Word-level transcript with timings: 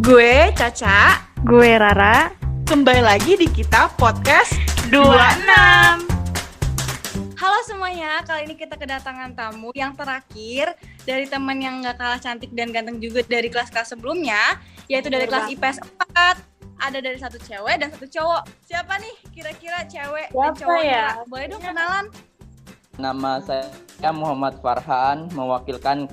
Gue 0.00 0.48
Caca. 0.56 1.28
Gue 1.44 1.76
Rara. 1.76 2.32
Kembali 2.64 3.04
lagi 3.04 3.36
di 3.36 3.44
kita 3.44 3.92
podcast 4.00 4.56
26. 4.88 4.96
Halo 7.36 7.58
semuanya, 7.68 8.24
kali 8.24 8.48
ini 8.48 8.56
kita 8.56 8.80
kedatangan 8.80 9.36
tamu 9.36 9.68
yang 9.76 9.92
terakhir 9.92 10.72
dari 11.04 11.28
teman 11.28 11.60
yang 11.60 11.84
gak 11.84 12.00
kalah 12.00 12.16
cantik 12.16 12.48
dan 12.56 12.72
ganteng 12.72 12.96
juga 12.96 13.20
dari 13.28 13.52
kelas-kelas 13.52 13.92
sebelumnya, 13.92 14.56
yaitu 14.88 15.12
dari 15.12 15.28
kelas 15.28 15.52
IPS 15.52 15.84
4. 15.84 16.80
Ada 16.80 16.98
dari 17.04 17.20
satu 17.20 17.36
cewek 17.36 17.76
dan 17.84 17.92
satu 17.92 18.08
cowok. 18.08 18.48
Siapa 18.64 18.96
nih 19.04 19.14
kira-kira 19.36 19.84
cewek 19.84 20.32
dan 20.32 20.56
Siapa 20.56 20.60
cowoknya? 20.64 20.88
ya? 20.88 21.28
Boleh 21.28 21.46
dong 21.52 21.60
kenalan? 21.60 22.04
Nama 22.96 23.32
saya 23.44 24.12
Muhammad 24.16 24.64
Farhan, 24.64 25.28
mewakilkan 25.36 26.08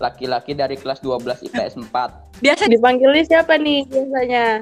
laki-laki 0.00 0.56
dari 0.56 0.80
kelas 0.80 1.04
12 1.04 1.52
IPS 1.52 1.76
4. 1.84 2.25
Biasa 2.40 2.68
Dipanggilnya 2.68 3.24
siapa 3.24 3.56
nih 3.56 3.88
biasanya? 3.88 4.60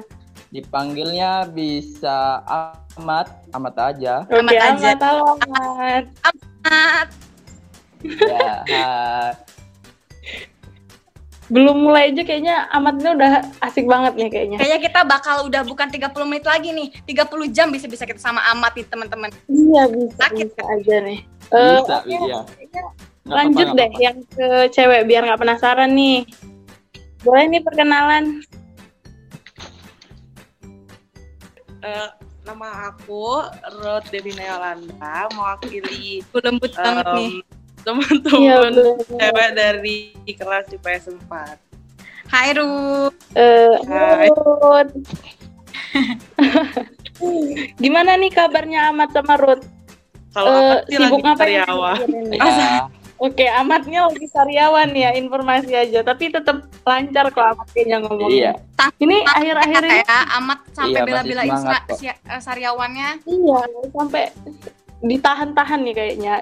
Dipanggilnya 0.55 1.31
bisa 1.51 2.39
Ahmad, 2.47 3.27
Ahmad 3.51 3.75
aja. 3.75 4.23
Oke, 4.31 4.39
Amat 4.39 4.55
aja. 4.55 4.89
Amat, 4.95 4.99
halo 5.03 5.23
Amat. 5.35 6.03
Amat. 6.23 7.07
Ya, 8.05 8.53
Belum 11.45 11.77
mulai 11.77 12.09
aja 12.09 12.23
kayaknya 12.25 12.71
Amatnya 12.71 13.11
udah 13.13 13.31
asik 13.61 13.85
banget 13.85 14.15
nih 14.15 14.29
kayaknya. 14.31 14.57
Kayaknya 14.57 14.79
kita 14.87 14.99
bakal 15.03 15.35
udah 15.45 15.61
bukan 15.67 15.91
30 15.91 16.09
menit 16.25 16.45
lagi 16.47 16.69
nih, 16.71 16.87
30 17.03 17.51
jam 17.51 17.67
bisa-bisa 17.69 18.07
kita 18.07 18.17
sama 18.23 18.39
Amat 18.55 18.79
nih 18.79 18.87
teman-teman. 18.87 19.29
Iya 19.51 19.83
bisa, 19.91 20.31
Sakit. 20.31 20.47
bisa 20.55 20.63
aja 20.63 20.95
nih. 21.03 21.19
Eh, 21.51 21.77
bisa, 21.83 21.95
iya. 22.07 22.39
kayaknya 22.47 22.83
Nggak 23.25 23.37
lanjut 23.41 23.65
apa-apa, 23.65 23.77
deh 23.81 23.89
nggak 23.89 24.03
yang 24.05 24.17
ke 24.37 24.47
cewek 24.69 25.01
biar 25.09 25.21
nggak 25.25 25.41
penasaran 25.41 25.91
nih. 25.97 26.29
Boleh 27.25 27.45
nih 27.49 27.61
perkenalan. 27.61 28.45
Eh, 31.81 32.09
nama 32.41 32.67
aku 32.87 33.45
Ruth 33.75 34.09
Devina 34.09 34.41
Yolanda 34.43 35.29
mewakili 35.31 36.21
Gue 36.23 36.41
lembut 36.41 36.73
banget 36.73 37.05
nih. 37.11 37.29
em, 37.35 37.45
teman-teman 37.83 38.73
bener. 38.73 38.97
cewek 39.11 39.49
dari 39.53 39.97
kelas 40.27 40.65
IPS 40.71 41.05
4 41.25 41.57
Hai 42.25 42.53
Ru. 42.53 43.09
Eh, 43.33 43.73
Hai. 43.85 44.29
Ruth. 44.31 44.93
Gimana 47.77 48.17
nih 48.17 48.29
kabarnya 48.29 48.89
Amat 48.89 49.13
sama 49.13 49.37
Ruth? 49.37 49.65
kalau 50.27 50.51
apa 50.51 50.83
sih 50.83 50.99
sibuk 50.99 51.23
lagi 51.23 51.23
ngapain? 51.23 51.63
Ya, 52.35 52.91
Oke, 53.15 53.47
Amatnya 53.47 54.11
lagi 54.11 54.27
karyawan 54.27 54.91
ya, 54.91 55.15
informasi 55.15 55.71
aja. 55.71 56.03
Tapi 56.03 56.35
tetap 56.35 56.67
lancar 56.83 57.31
kok 57.31 57.47
Amat 57.47 57.67
kayaknya 57.71 57.97
ngomongnya. 58.03 58.27
iya. 58.27 58.51
Ini 58.99 59.17
akhir-akhir 59.23 59.83
ini 59.87 59.99
ya 60.03 60.19
Amat 60.35 60.59
sampai 60.75 60.99
Iya, 60.99 61.07
bela-belain 61.07 61.55
sariawannya. 62.43 63.09
iya 63.23 63.59
sampai 63.95 64.23
ditahan-tahan 64.99 65.79
nih 65.87 65.95
kayaknya. 65.95 66.35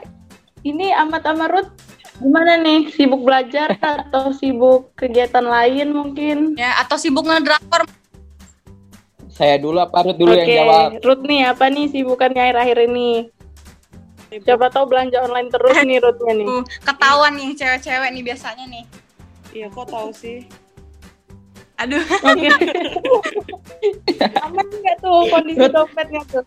Ini 0.65 0.97
Amat 0.97 1.21
sama 1.29 1.45
Ruth 1.45 1.69
gimana 2.17 2.57
nih? 2.57 2.89
Sibuk 2.89 3.21
belajar 3.21 3.77
atau 3.77 4.33
sibuk 4.33 4.89
kegiatan 4.97 5.45
lain 5.45 5.93
mungkin? 5.93 6.57
Ya, 6.57 6.81
atau 6.81 6.97
sibuk 6.97 7.29
ngedrakor. 7.29 7.85
Saya 9.29 9.57
dulu 9.57 9.81
apa 9.81 10.05
Ruth 10.05 10.17
dulu 10.17 10.29
Oke, 10.29 10.45
yang 10.45 10.49
jawab? 10.65 10.89
Ruth 11.01 11.23
nih 11.25 11.41
apa 11.49 11.65
nih 11.69 11.85
sibukannya 11.89 12.41
akhir-akhir 12.49 12.77
ini? 12.85 13.32
Siapa 14.39 14.67
tahu 14.67 14.85
belanja 14.87 15.21
online 15.21 15.47
terus 15.47 15.77
nih 15.79 15.99
Ruthnya 15.99 16.33
nih. 16.33 16.47
Ketahuan 16.81 17.33
nih 17.33 17.49
cewek-cewek 17.53 18.09
nih 18.09 18.23
biasanya 18.23 18.65
nih. 18.65 18.83
iya 19.51 19.69
kok 19.69 19.85
tahu 19.85 20.09
sih 20.09 20.41
Aduh, 21.75 21.99
Oke. 21.99 22.49
Aman 24.45 24.65
nggak 24.65 24.97
tuh 24.99 25.19
kondisi 25.27 25.59
Ruth. 25.59 25.73
dompetnya 25.73 26.21
tuh? 26.27 26.43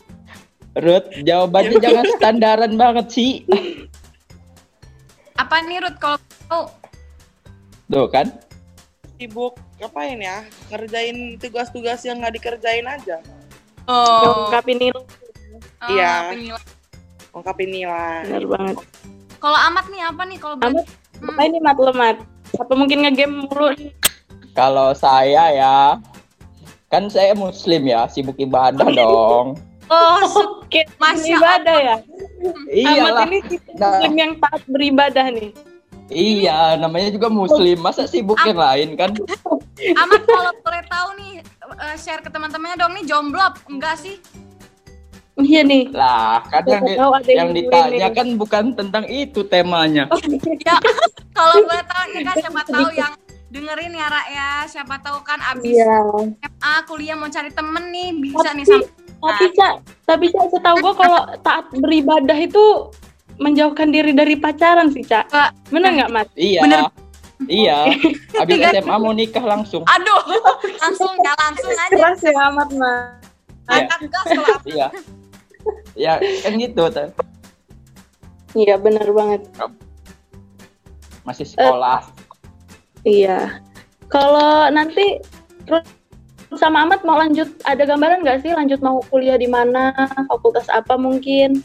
Ruth, 0.76 1.08
jawabannya 1.20 1.76
jangan 1.78 2.06
standaran 2.12 2.72
banget 2.74 3.06
sih. 3.08 3.30
apa 5.34 5.56
nih 5.62 5.78
Ruth 5.80 5.98
kalau 5.98 6.18
tahu? 6.48 6.64
Tuh 7.86 8.06
kan? 8.08 8.26
sibuk 9.16 9.56
ngapain 9.76 10.18
ya 10.18 10.44
ngerjain 10.68 11.16
tugas-tugas 11.38 12.04
yang 12.04 12.20
nggak 12.20 12.36
dikerjain 12.36 12.84
aja 12.84 13.16
Oh, 13.86 14.44
Ungkapin 14.44 14.76
ini 14.76 14.92
oh, 14.92 15.04
iya. 15.88 16.28
penilai- 16.28 16.68
ungkapin 17.36 17.68
nilai 17.68 18.24
bener 18.24 18.46
banget. 18.48 18.76
Kalau 19.36 19.58
Amat 19.68 19.86
nih 19.92 20.00
apa 20.02 20.22
nih 20.24 20.38
kalau 20.40 20.56
Amat, 20.58 20.84
Hmm. 21.16 21.28
apa 21.32 21.40
ini 21.44 21.58
mat 21.60 21.76
lemat? 21.76 22.16
Apa 22.56 22.72
mungkin 22.72 23.04
ngegame 23.04 23.44
mulu 23.44 23.68
nih? 23.72 23.92
Kalau 24.52 24.92
saya 24.92 25.52
ya, 25.52 25.76
kan 26.88 27.08
saya 27.08 27.32
muslim 27.32 27.84
ya, 27.84 28.08
sibuk 28.08 28.36
ibadah 28.36 28.88
dong. 28.96 29.60
Oh, 29.86 30.18
Oke, 30.64 30.82
Masya 30.96 31.36
ibadah 31.36 31.76
ya. 31.78 31.96
Iyalah. 32.66 33.22
Amat 33.22 33.28
ini 33.28 33.38
Nah. 33.76 33.86
muslim 33.92 34.12
yang 34.14 34.32
taat 34.36 34.62
beribadah 34.66 35.26
nih. 35.30 35.50
Iya, 36.06 36.74
namanya 36.76 37.10
juga 37.10 37.26
muslim. 37.26 37.78
Masa 37.78 38.04
sibuk 38.04 38.38
yang 38.42 38.56
lain 38.56 38.88
kan? 38.94 39.10
Amat 39.96 40.22
kalau 40.22 40.52
boleh 40.58 40.82
tahu 40.86 41.08
nih 41.16 41.32
eh, 41.76 41.96
share 41.96 42.20
ke 42.20 42.28
teman-temannya 42.28 42.76
dong 42.76 42.92
nih 42.94 43.04
jomblo 43.04 43.42
enggak 43.66 43.94
sih? 43.96 44.16
Iya 45.36 45.60
nih. 45.62 45.92
Lah, 45.92 46.40
Tahu 46.48 47.12
ada 47.12 47.28
yang 47.28 47.48
yang 47.48 47.50
ditanya 47.52 48.08
ini. 48.08 48.16
kan 48.16 48.28
bukan 48.34 48.64
tentang 48.72 49.04
itu 49.04 49.44
temanya. 49.44 50.08
Ya, 50.58 50.80
kalau 51.30 51.60
boleh 51.60 51.84
tahu 51.84 52.04
nih 52.10 52.22
kan 52.24 52.34
siapa 52.40 52.60
tahu 52.64 52.88
yang 52.90 53.12
dengerin 53.46 53.92
ya 53.92 54.06
Ra 54.08 54.22
ya, 54.26 54.50
siapa 54.64 54.96
tahu 54.98 55.20
kan 55.22 55.36
abis 55.46 55.76
Iya. 55.76 56.02
SMA 56.40 56.74
kuliah 56.84 57.14
mau 57.14 57.28
cari 57.28 57.48
temen 57.48 57.84
nih 57.90 58.08
bisa 58.16 58.42
Tapi- 58.42 58.56
nih 58.56 58.64
sama 58.64 58.84
Tapi 59.16 59.44
cak, 59.50 59.72
tapi 60.04 60.24
cak 60.28 60.44
setahu 60.50 60.76
gua 60.78 60.92
kalau 60.92 61.20
taat 61.40 61.64
beribadah 61.74 62.36
itu 62.36 62.92
menjauhkan 63.36 63.88
diri 63.88 64.12
dari 64.12 64.36
pacaran 64.36 64.88
sih 64.88 65.00
cak. 65.00 65.28
Bener 65.68 65.92
nggak 65.94 66.10
mas? 66.10 66.28
Iya. 66.34 66.60
Bener. 66.60 66.80
Iya. 67.42 67.92
Habis 68.40 68.56
SMA 68.74 68.96
mau 68.96 69.12
nikah 69.12 69.40
langsung. 69.42 69.84
Aduh, 69.84 70.20
langsung 70.78 71.12
ya 71.18 71.32
langsung 71.34 71.68
aja. 71.70 71.92
Keras 71.92 72.20
ya 72.22 72.32
amat 72.46 72.68
mas. 72.72 73.20
Iya. 73.66 73.76
Angkat 73.82 74.00
gas 74.06 74.24
kalau 74.26 74.48
apa. 74.54 74.66
Iya. 74.66 74.86
Ya, 75.96 76.16
kan 76.42 76.54
gitu. 76.54 76.86
Teh. 76.86 77.08
Iya 78.54 78.76
bener 78.76 79.08
banget. 79.10 79.48
Masih 81.22 81.44
sekolah. 81.44 82.04
Iya. 83.02 83.60
Kalau 84.06 84.68
nanti 84.68 85.18
terus 85.64 85.82
sama 86.54 86.84
Amat 86.84 87.02
mau 87.02 87.16
lanjut 87.16 87.48
ada 87.62 87.82
gambaran 87.82 88.22
nggak 88.22 88.40
sih 88.40 88.52
lanjut 88.52 88.78
mau 88.78 89.02
kuliah 89.08 89.34
di 89.34 89.44
mana 89.44 89.90
fakultas 90.26 90.70
apa 90.70 90.94
mungkin 90.94 91.60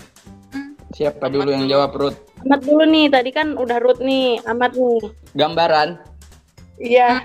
Siapa 0.92 1.30
dulu 1.30 1.48
yang 1.48 1.70
jawab 1.70 1.94
Ruth? 1.94 2.18
Amat 2.44 2.62
dulu 2.62 2.84
nih 2.84 3.08
tadi 3.08 3.30
kan 3.30 3.56
udah 3.56 3.78
Ruth 3.78 4.02
nih 4.02 4.42
Amat 4.44 4.74
nih 4.74 5.00
Gambaran. 5.32 5.96
iya 6.76 7.24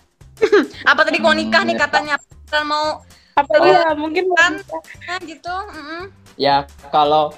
Apa 0.90 1.02
tadi 1.02 1.18
mau 1.18 1.34
nikah 1.34 1.66
nih 1.66 1.74
Hmm, 1.74 1.82
ya, 1.82 1.84
katanya 1.84 2.14
Kan 2.46 2.64
mau 2.64 3.02
apa 3.34 3.52
Oh. 3.52 3.66
ya 3.66 3.92
mungkin 3.92 4.24
mau 4.26 4.38
Kan. 4.38 4.52
eh, 5.10 5.18
gitu. 5.26 5.52
Ya, 6.36 6.64
kalau 6.92 7.32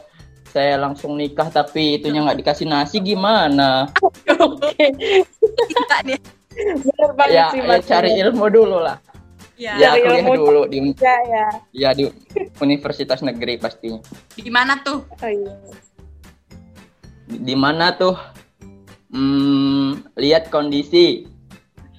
saya 0.48 0.74
langsung 0.74 1.14
nikah 1.14 1.46
tapi 1.48 2.00
itunya 2.00 2.24
nggak 2.24 2.38
dikasih 2.40 2.66
nasi 2.66 2.98
gimana? 2.98 3.86
oke 4.38 4.74
bener 6.58 7.10
banget 7.14 7.34
Ya, 7.34 7.46
sih 7.54 7.60
ya 7.62 7.78
cari 7.80 8.10
ilmu 8.18 8.46
dulu 8.50 8.82
lah. 8.82 8.98
Ya. 9.58 9.74
Ya, 9.74 9.90
Cari 9.94 10.02
kuliah 10.02 10.22
ilmu. 10.22 10.34
dulu 10.34 10.60
di 10.66 10.78
ya 10.98 11.16
ya 11.26 11.46
ya 11.74 11.90
di 11.90 12.04
universitas 12.58 13.22
negeri 13.22 13.58
pastinya. 13.58 13.98
Di 14.34 14.50
mana 14.50 14.78
tuh? 14.82 15.02
oh, 15.02 15.30
iya. 15.30 15.54
Di 17.28 17.54
mana 17.58 17.90
tuh? 17.94 18.14
Hmm, 19.10 20.02
lihat 20.14 20.50
kondisi. 20.50 21.26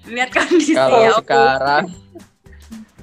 Lihat 0.07 0.31
kondisi 0.31 0.73
Kalau 0.73 0.99
ya. 1.03 1.11
sekarang 1.19 1.85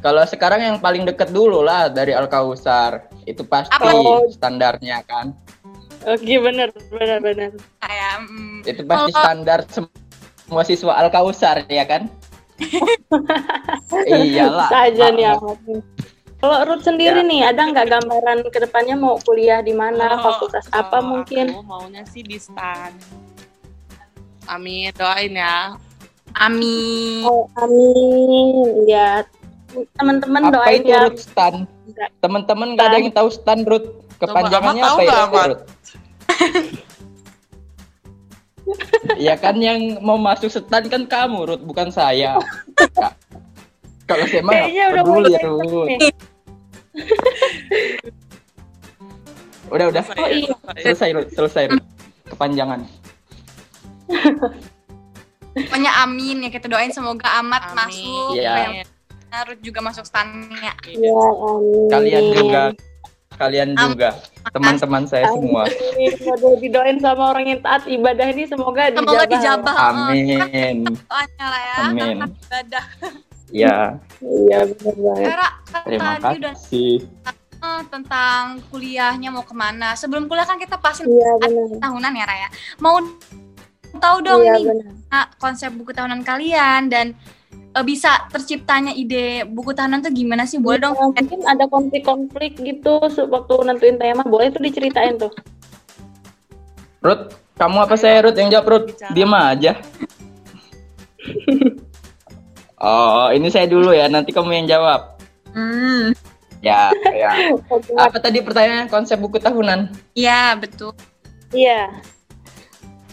kalau 0.01 0.23
sekarang 0.25 0.61
yang 0.63 0.77
paling 0.79 1.05
deket 1.05 1.33
dulu 1.33 1.61
lah 1.61 1.89
dari 1.89 2.17
Al 2.17 2.29
Kausar. 2.29 3.09
Itu 3.27 3.43
pasti 3.43 3.75
Apa? 3.75 3.91
standarnya 4.31 5.03
kan. 5.03 5.35
oke 6.03 6.23
bener 6.39 6.71
bener 6.89 7.19
bener 7.19 7.51
Kayak 7.77 8.15
mm, 8.25 8.63
Itu 8.63 8.83
pasti 8.85 9.11
Kalau- 9.11 9.19
standar 9.19 9.59
semua 9.67 10.63
siswa 10.63 10.93
Al 10.95 11.11
Kausar 11.11 11.67
ya 11.67 11.83
kan? 11.83 12.07
Iyalah. 14.07 14.69
Bisa 14.69 14.79
aja 14.87 15.07
nih 15.11 15.27
Ah, 15.27 15.37
nih. 15.67 15.81
kalau 16.37 16.59
Ruth 16.65 16.85
sendiri 16.85 17.21
Ya. 17.21 17.27
nih 17.27 17.41
ada 17.45 17.63
nggak 17.65 17.87
gambaran 17.91 18.39
ke 18.47 18.59
depannya 18.61 18.95
mau 18.95 19.19
kuliah 19.19 19.61
di 19.61 19.73
mana 19.73 20.15
Kalau- 20.15 20.25
fakultas 20.39 20.65
apa 20.69 20.89
kalau 20.95 21.09
mungkin 21.11 21.47
aku 21.51 21.63
maunya 21.63 22.03
sih 22.05 22.21
di 22.21 22.37
stan 22.37 22.93
amin 24.47 24.93
doain 24.93 25.35
ya 25.35 25.75
Ami. 26.37 27.25
Oh, 27.25 27.49
amin. 27.57 28.85
Ya, 28.85 29.25
teman-teman 29.97 30.43
Apa 30.45 30.55
doain 30.61 30.85
itu 30.85 30.93
ya. 30.93 31.09
Ruth 31.09 31.25
Stan? 31.25 31.65
Teman-teman 32.19 32.75
nggak 32.75 32.87
ada 32.87 32.97
yang 32.99 33.13
tahu 33.13 33.29
Stan 33.31 33.61
Ruth? 33.63 33.89
Kepanjangannya 34.17 34.83
Coba, 34.83 35.15
apa 35.29 35.41
ya? 35.45 35.57
Ya 39.17 39.35
kan 39.39 39.55
yang 39.63 40.03
mau 40.03 40.19
masuk 40.19 40.51
Stan 40.51 40.85
kan 40.91 41.07
kamu 41.07 41.47
Ruth, 41.47 41.63
bukan 41.63 41.95
saya. 41.95 42.35
Kalau 44.07 44.25
saya 44.27 44.43
mah 44.43 44.55
peduli 44.67 45.35
Ruth. 45.39 45.87
nih. 45.87 45.99
Udah 49.67 49.87
udah 49.91 50.03
Selesai 50.03 50.23
Oh, 50.23 50.29
ya, 50.31 50.35
iya. 50.35 50.55
selesai. 50.83 51.09
Ruth, 51.13 51.31
selesai 51.35 51.65
Ruth. 51.71 51.87
Kepanjangan. 52.27 52.81
Pokoknya 55.57 55.93
amin 56.05 56.45
ya 56.47 56.51
kita 56.53 56.69
doain 56.69 56.93
semoga 56.93 57.41
amat 57.41 57.73
Amin. 57.73 57.77
masuk. 57.77 58.33
Iya. 58.37 58.85
Ruth 59.29 59.61
juga 59.61 59.81
masuk 59.81 60.05
stannya. 60.05 60.73
Ya, 60.87 61.13
amin. 61.13 61.89
Kalian 61.89 62.25
juga 62.33 62.63
kalian 63.37 63.77
juga 63.77 64.17
teman-teman 64.49 65.05
saya 65.05 65.29
semua. 65.29 65.69
Amin. 65.69 66.13
Didoain 66.57 66.97
sama 66.97 67.31
orang 67.31 67.45
yang 67.47 67.61
taat 67.61 67.85
ibadah 67.85 68.27
ini 68.27 68.49
semoga 68.49 68.89
dijabah. 68.89 69.05
Semoga 69.05 69.25
dijabah. 69.29 69.75
Amin. 69.93 70.79
Doanya 70.89 71.47
lah 71.47 71.61
ya. 71.61 71.75
Amin. 71.85 72.17
Ibadah. 72.25 72.85
Ya, 73.47 73.77
Iya, 74.19 74.59
benar 74.67 74.95
banget. 74.97 75.27
Era 75.29 75.49
kan 75.67 75.81
terima 75.87 76.11
udah 76.19 76.55
kasih. 76.55 76.93
eh, 77.57 77.83
tentang 77.87 78.43
kuliahnya 78.69 79.29
mau 79.31 79.45
ke 79.45 79.53
mana. 79.53 79.95
Sebelum 79.95 80.27
kuliah 80.27 80.43
kan 80.43 80.57
kita 80.57 80.75
pasti 80.77 81.05
Iya, 81.05 81.31
benar. 81.39 81.79
tahunan 81.79 82.13
ya 82.13 82.25
Raya. 82.25 82.49
Mau 82.81 82.99
tahu 83.97 84.17
dong 84.21 84.43
Iya, 84.43 84.55
nih 84.57 84.65
benar. 84.67 84.93
Nah, 85.07 85.25
konsep 85.37 85.71
buku 85.71 85.93
tahunan 85.93 86.21
kalian 86.21 86.89
dan 86.89 87.15
eh, 87.77 87.85
bisa 87.85 88.29
terciptanya 88.33 88.93
ide 88.97 89.45
buku 89.47 89.73
tahunan 89.77 90.05
tuh 90.05 90.13
gimana 90.13 90.45
sih? 90.45 90.59
Boleh 90.61 90.83
dong. 90.83 90.97
Ya, 90.97 91.09
mungkin 91.13 91.41
ada 91.45 91.65
konflik-konflik 91.69 92.59
gitu 92.61 93.01
waktu 93.05 93.55
nentuin 93.67 93.97
tema. 94.01 94.25
Boleh 94.25 94.49
tuh 94.51 94.63
diceritain 94.65 95.17
tuh. 95.17 95.33
Ruth, 97.05 97.37
kamu 97.57 97.87
apa 97.87 97.95
saya 97.95 98.25
Ruth 98.25 98.39
yang 98.39 98.51
jawab 98.51 98.67
Ruth? 98.67 98.89
Diam 99.15 99.33
aja. 99.33 99.79
Oh, 102.77 103.33
ini 103.33 103.49
saya 103.49 103.65
dulu 103.65 103.97
ya. 103.97 104.07
Nanti 104.07 104.37
kamu 104.37 104.53
yang 104.53 104.69
jawab. 104.69 105.17
Hmm. 105.57 106.13
Ya, 106.61 106.93
ya. 107.17 107.57
Apa 108.05 108.21
tadi 108.21 108.45
pertanyaan 108.45 108.89
konsep 108.93 109.17
buku 109.17 109.41
tahunan? 109.41 109.93
Iya, 110.13 110.61
betul. 110.61 110.93
Iya. 111.57 111.89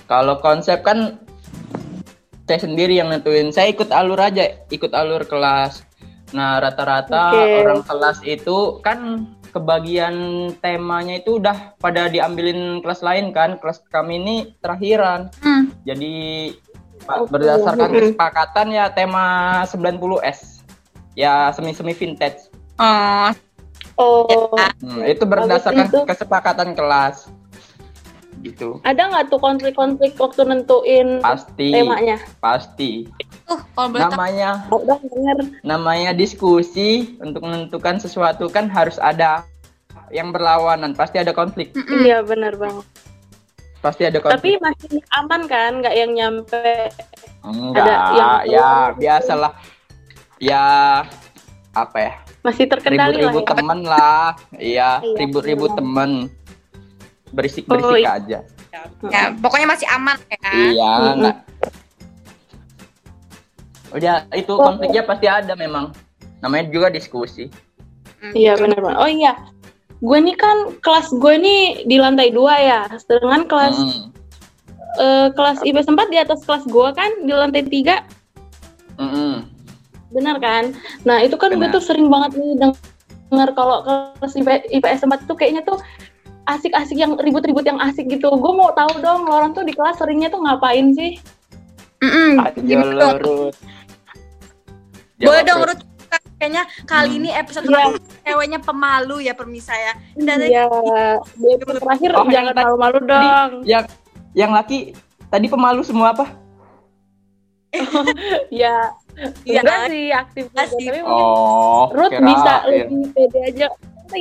Kalau 0.08 0.44
konsep 0.44 0.84
kan 0.84 1.23
saya 2.44 2.60
sendiri 2.60 3.00
yang 3.00 3.08
nentuin. 3.10 3.50
Saya 3.50 3.72
ikut 3.72 3.90
alur 3.90 4.20
aja, 4.20 4.64
ikut 4.68 4.92
alur 4.92 5.24
kelas. 5.24 5.84
Nah, 6.34 6.58
rata-rata 6.58 7.30
Oke. 7.32 7.62
orang 7.62 7.82
kelas 7.86 8.18
itu 8.26 8.58
kan 8.82 9.30
kebagian 9.54 10.16
temanya 10.60 11.22
itu 11.22 11.38
udah 11.38 11.78
pada 11.78 12.10
diambilin 12.10 12.82
kelas 12.82 13.06
lain 13.06 13.30
kan. 13.32 13.62
Kelas 13.62 13.86
kami 13.88 14.18
ini 14.20 14.36
terakhiran. 14.60 15.30
Hmm. 15.40 15.70
Jadi 15.86 16.52
Pak, 17.04 17.28
Oke. 17.28 17.30
berdasarkan 17.38 17.90
kesepakatan 17.92 18.68
ya 18.72 18.86
tema 18.90 19.26
90S. 19.70 20.66
Ya 21.14 21.54
semi-semi 21.54 21.94
vintage. 21.94 22.50
Oh, 22.82 23.30
Oh, 23.94 24.50
Hmm, 24.82 25.06
itu 25.06 25.22
berdasarkan 25.22 25.86
itu. 25.86 26.00
kesepakatan 26.10 26.74
kelas. 26.74 27.30
Gitu. 28.44 28.84
ada 28.84 29.08
nggak 29.08 29.26
tuh 29.28 29.40
konflik-konflik 29.40 30.14
waktu 30.14 30.44
nentuin 30.44 31.18
Pasti, 31.20 31.72
temanya? 31.72 32.20
pasti. 32.38 33.08
boleh 33.74 34.04
tahu. 34.04 34.12
Namanya 34.12 34.50
Oh, 34.68 34.80
udah 34.80 35.00
denger. 35.00 35.38
namanya 35.62 36.12
diskusi 36.12 37.16
untuk 37.18 37.40
menentukan 37.42 37.98
sesuatu 37.98 38.48
kan 38.48 38.68
harus 38.68 38.98
ada 38.98 39.48
yang 40.10 40.30
berlawanan, 40.30 40.92
pasti 40.92 41.18
ada 41.18 41.32
konflik. 41.32 41.72
Iya, 41.88 42.22
benar 42.22 42.54
banget. 42.54 42.86
Pasti 43.80 44.04
ada 44.04 44.20
Tapi 44.20 44.56
konflik. 44.56 44.62
masih 44.62 44.92
aman 45.14 45.42
kan? 45.44 45.72
Nggak 45.80 45.96
yang 45.96 46.12
nyampe 46.12 46.92
Enggak, 47.42 47.84
ada 47.84 47.96
yang 48.14 48.32
ya 48.46 48.70
biasalah. 48.94 49.52
Ya 50.38 50.64
apa 51.74 51.98
ya? 51.98 52.14
masih 52.42 52.68
terkendali 52.68 53.18
lah 53.18 53.32
Ribut-ribut 53.32 53.42
ya. 53.42 53.50
temen 53.56 53.80
lah. 53.82 54.28
Iya, 54.54 54.90
Iya, 55.00 55.16
ribut-ribut 55.18 55.72
benar. 57.34 57.50
temen. 57.50 57.66
Berisik-berisik 57.66 57.90
Oh, 57.90 57.98
iya. 57.98 58.12
aja. 58.14 58.40
Ya, 59.10 59.22
pokoknya 59.34 59.68
masih 59.68 59.88
aman 59.90 60.18
ya. 60.30 60.38
Iya, 60.54 60.90
Mm-mm. 60.94 61.14
enggak. 61.18 61.38
Udah 63.94 64.16
itu 64.34 64.54
Oh. 64.54 64.62
konfliknya 64.62 65.04
pasti 65.04 65.26
ada 65.26 65.54
memang. 65.54 65.94
Namanya 66.42 66.70
juga 66.70 66.88
diskusi. 66.90 67.48
Hmm. 68.20 68.34
Iya 68.34 68.58
benar 68.58 68.80
banget. 68.80 69.00
Oh 69.00 69.10
iya, 69.10 69.34
gue 70.00 70.18
nih 70.20 70.36
kan 70.36 70.58
kelas 70.80 71.12
gue 71.14 71.34
nih 71.38 71.62
di 71.86 71.98
lantai 72.00 72.32
dua 72.32 72.56
ya, 72.56 72.82
sedangkan 72.96 73.44
kelas 73.48 73.78
Mm-mm. 73.78 74.04
eh, 75.00 75.28
kelas 75.32 75.60
IPS 75.62 75.88
4 75.92 76.08
di 76.10 76.18
atas 76.20 76.40
kelas 76.44 76.64
gue 76.66 76.88
kan 76.96 77.12
di 77.24 77.34
lantai 77.36 77.64
tiga, 77.68 78.04
Mm-mm. 78.96 79.44
benar 80.12 80.40
kan? 80.40 80.72
Nah 81.04 81.20
itu 81.20 81.36
kan 81.36 81.52
gue 81.52 81.68
tuh 81.70 81.84
sering 81.84 82.08
banget 82.08 82.40
nih 82.40 82.52
denger 82.60 83.50
kalau 83.56 83.84
kelas 84.20 84.34
IP- 84.36 84.68
IPS 84.72 85.04
4 85.04 85.28
tuh 85.28 85.36
kayaknya 85.36 85.64
tuh 85.64 85.80
asik-asik 86.46 86.96
yang 86.96 87.16
ribut-ribut 87.16 87.64
yang 87.64 87.80
asik 87.80 88.08
gitu. 88.08 88.28
Gue 88.30 88.54
mau 88.54 88.72
tahu 88.72 89.00
dong, 89.00 89.24
lo 89.24 89.34
orang 89.34 89.52
tuh 89.52 89.64
di 89.64 89.72
kelas 89.72 89.96
seringnya 89.96 90.28
tuh 90.28 90.40
ngapain 90.40 90.92
sih? 90.92 91.16
Ayo 92.04 92.60
Gimana 92.60 92.92
dong? 92.94 93.12
lurus. 93.18 93.56
Boleh 95.16 95.42
dong, 95.42 95.62
Ruth. 95.62 95.80
Ruth. 95.80 95.84
Kayaknya 96.36 96.64
kali 96.84 97.10
Hmm. 97.10 97.18
ini 97.18 97.30
episode 97.32 97.64
Iya. 97.64 97.72
terakhir 97.74 97.96
ceweknya 98.22 98.60
pemalu 98.60 99.16
ya 99.22 99.34
permisa 99.34 99.72
ya. 99.72 99.94
Dan 100.14 100.38
Iya, 100.44 100.68
di 101.34 101.48
episode 101.50 101.80
terakhir 101.80 102.10
Oh, 102.14 102.28
jangan 102.28 102.52
tadi- 102.52 102.66
malu-malu 102.68 103.00
dong. 103.02 103.52
Yang 103.64 103.84
yang 104.34 104.52
laki 104.52 104.92
tadi 105.30 105.48
pemalu 105.48 105.82
semua 105.82 106.12
apa? 106.12 106.28
Ya, 108.54 108.92
Iya. 109.44 109.62
enggak 109.64 109.80
sih 109.88 110.06
aktif 110.12 110.46
juga, 110.52 110.64
tapi 110.68 111.00
mungkin 111.00 111.26
Oh, 111.26 111.84
Ruth 111.90 112.14
bisa 112.14 112.54
lebih 112.68 113.10
pede 113.16 113.40
aja. 113.48 113.68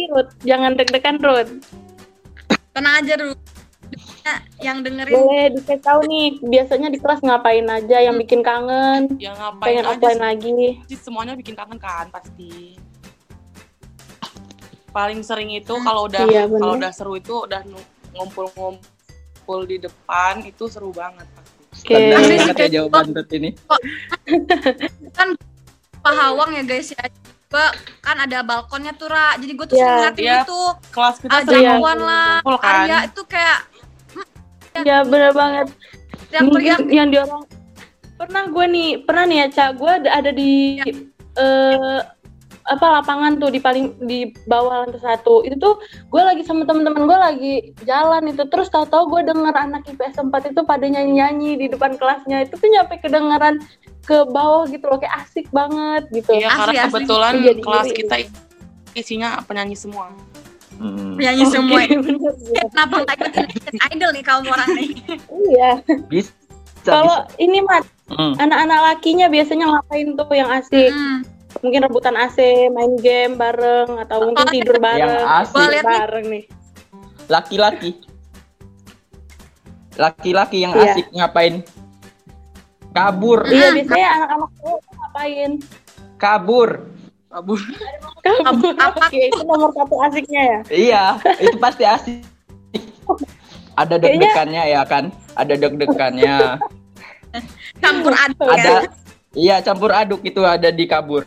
Ruth. 0.09 0.31
Jangan 0.41 0.71
deg-degan 0.73 1.17
Ruth. 1.19 1.51
Tenang 2.73 2.95
aja. 2.99 3.15
Nah, 4.23 4.39
yang 4.59 4.81
dengerin 4.81 5.13
Boleh 5.13 5.47
dikasih 5.53 5.83
tahu 5.83 6.01
nih, 6.07 6.41
biasanya 6.41 6.89
di 6.89 6.97
kelas 6.97 7.21
ngapain 7.21 7.67
aja 7.67 7.99
yang 8.01 8.17
bikin 8.17 8.41
kangen, 8.41 9.19
Ya 9.19 9.35
ngapain 9.35 9.61
pengen 9.61 9.85
aja 9.85 9.93
offline 9.99 10.21
lagi. 10.23 10.81
semuanya 10.95 11.35
bikin 11.35 11.53
kangen 11.53 11.77
kan 11.77 12.09
pasti. 12.09 12.79
Paling 14.93 15.21
sering 15.21 15.51
itu 15.51 15.73
kalau 15.75 16.07
udah 16.07 16.25
Iya, 16.25 16.45
kalau 16.47 16.77
udah 16.77 16.93
seru 16.93 17.17
itu 17.17 17.45
udah 17.45 17.61
ngumpul-ngumpul 18.13 19.61
di 19.65 19.81
depan 19.81 20.41
itu 20.41 20.69
seru 20.69 20.93
banget 20.93 21.25
pasti. 21.33 21.89
Oke. 21.89 21.97
Banget 22.13 22.29
ya 22.31 22.53
kayak- 22.55 22.73
jawaban 22.73 23.05
Ruth 23.11 23.33
ini. 23.33 23.51
Pak 26.03 26.15
Hawang 26.15 26.51
ya 26.59 26.63
guys 26.63 26.93
ya. 26.93 27.05
Gue 27.53 27.67
kan 28.01 28.17
ada 28.17 28.39
balkonnya 28.41 28.97
tuh 28.97 29.13
Ra. 29.13 29.37
Jadi 29.37 29.53
gue 29.53 29.67
tuh 29.69 29.77
Iya. 29.77 29.85
sering 29.85 29.97
ngeliatin 30.01 30.25
Iya. 30.25 30.41
itu. 30.43 30.63
Kelas 30.89 31.17
kita 31.21 31.31
Ah, 31.31 31.41
sering 31.45 31.63
Iya. 31.63 31.73
lah. 32.01 32.33
ngumpul 32.41 32.57
kan. 32.57 32.75
Arya 32.81 32.99
itu 33.05 33.23
kayak 33.29 33.59
Ya 34.83 35.05
bener 35.05 35.31
banget. 35.33 35.67
teriak-teriak. 36.33 36.49
Mungkin 36.49 36.79
yang 36.89 37.09
diorang 37.13 37.45
pernah 38.17 38.45
gue 38.49 38.65
nih, 38.67 38.91
pernah 39.05 39.25
nih 39.29 39.37
ya 39.37 39.47
Ca, 39.53 39.65
gue 39.77 39.91
ada, 40.01 40.11
ada 40.17 40.31
di 40.33 40.81
eh 41.35 41.99
apa 42.65 42.87
lapangan 42.93 43.37
tuh 43.37 43.49
di 43.49 43.59
paling 43.59 43.85
di 44.01 44.19
bawah 44.45 44.85
lantai 44.85 44.99
satu 44.99 45.43
itu 45.43 45.57
tuh 45.57 45.77
gue 46.07 46.23
lagi 46.23 46.43
sama 46.43 46.63
temen-temen 46.63 47.05
gue 47.05 47.19
lagi 47.19 47.55
jalan 47.83 48.27
itu 48.27 48.47
terus 48.47 48.69
tahu-tahu 48.69 49.11
gue 49.11 49.27
denger 49.27 49.51
anak 49.53 49.83
IPS 49.85 50.21
4 50.21 50.31
itu 50.49 50.61
pada 50.63 50.85
nyanyi-nyanyi 50.85 51.57
di 51.57 51.67
depan 51.67 51.95
kelasnya 51.95 52.43
itu 52.43 52.55
tuh 52.55 52.69
nyampe 52.69 52.99
kedengeran 52.99 53.59
ke 54.01 54.27
bawah 54.27 54.67
gitu 54.67 54.85
loh 54.85 54.97
kayak 54.97 55.15
asik 55.21 55.47
banget 55.51 56.07
gitu 56.11 56.31
Iya, 56.33 56.49
Asli, 56.49 56.59
karena 56.59 56.73
asli. 56.73 56.87
kebetulan 56.89 57.35
Jadi 57.41 57.61
kelas 57.61 57.87
iri. 57.87 57.97
kita 57.97 58.17
isinya 58.93 59.29
penyanyi 59.43 59.75
semua. 59.75 60.11
Hmm, 60.75 61.15
Nyanyi 61.15 61.45
semua. 61.47 61.79
Oke, 61.79 61.95
bener, 62.03 62.33
bener. 62.33 62.65
Kenapa 62.67 62.95
nggak 63.01 63.15
ikut 63.15 63.31
Indonesian 63.33 63.77
Idol 63.89 64.11
nih 64.11 64.25
kamu 64.25 64.45
orang 64.49 64.69
nih? 64.73 64.89
iya 65.49 65.71
bisa, 66.07 66.31
kalau 66.83 67.19
ini 67.37 67.59
mat 67.63 67.83
Hmm. 68.13 68.37
anak-anak 68.37 68.81
lakinya 68.85 69.25
biasanya 69.27 69.73
ngapain 69.73 70.13
tuh 70.13 70.29
yang 70.31 70.51
asik 70.53 70.93
Hmm. 70.93 71.25
Mungkin 71.61 71.81
rebutan 71.85 72.17
AC, 72.17 72.39
main 72.73 72.97
game 72.97 73.37
bareng 73.37 74.01
atau 74.01 74.31
mungkin 74.31 74.47
tidur 74.55 74.81
bareng. 74.81 75.05
Yang 75.05 75.29
asik. 75.45 75.83
Bareng 75.85 76.25
nih. 76.31 76.45
Laki-laki. 77.29 77.91
Laki-laki 79.95 80.65
yang 80.65 80.73
Iya. 80.73 80.93
asik 80.97 81.07
ngapain? 81.13 81.55
Kabur, 82.93 83.49
Iya, 83.49 83.73
biasanya 83.73 84.09
anak-anak 84.21 84.51
cowok 84.61 84.81
ngapain? 84.93 85.51
kabur. 86.21 86.71
Kabur. 87.33 87.61
Kabur. 88.21 88.73
Apa? 88.77 89.09
Oke, 89.09 89.21
itu 89.33 89.41
nomor 89.49 89.73
satu 89.73 89.97
asiknya 90.05 90.43
ya. 90.45 90.59
Iya, 90.69 91.05
itu 91.41 91.57
pasti 91.57 91.85
asik. 91.89 92.21
Ada 93.73 93.97
deg-degannya 93.97 94.63
ya 94.69 94.85
kan? 94.85 95.09
Ada 95.41 95.57
deg-degannya. 95.57 96.61
Campur 97.81 98.13
aduk 98.13 98.45
ada 98.45 98.61
ya. 98.61 98.81
Iya 99.35 99.61
campur 99.61 99.91
aduk 99.91 100.21
itu 100.23 100.41
ada 100.43 100.69
di 100.69 100.85
kabur. 100.85 101.25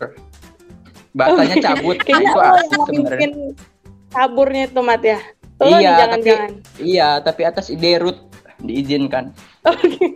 Bahasanya 1.16 1.56
cabut 1.64 1.98
Kayaknya 2.04 2.28
itu 2.28 2.40
asik 2.40 2.80
sebenarnya. 2.92 3.28
kaburnya 4.12 4.64
itu, 4.68 4.82
Mat 4.84 5.00
ya. 5.00 5.20
Lo 5.56 5.80
Iya, 5.80 5.92
jangan-jangan. 6.04 6.52
Iya, 6.76 7.10
tapi 7.24 7.42
atas 7.48 7.72
ide 7.72 7.96
root 7.98 8.20
diizinkan. 8.60 9.32
Oke. 9.64 10.12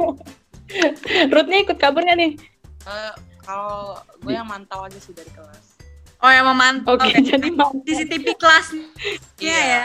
Ruthnya 1.32 1.58
ikut 1.64 1.78
kaburnya 1.80 2.14
nih. 2.14 2.36
Eh, 2.84 3.14
Kalau 3.42 3.98
gue 4.22 4.30
yang 4.30 4.46
mantau 4.46 4.86
aja 4.86 5.00
sih 5.02 5.10
dari 5.10 5.32
kelas. 5.34 5.80
Oh 6.20 6.28
yang 6.30 6.46
memantau 6.46 7.00
Oke, 7.00 7.16
ya. 7.16 7.34
jadi 7.34 7.48
mau 7.50 7.72
CCTV 7.82 8.36
kelasnya 8.36 8.86
ya. 9.40 9.84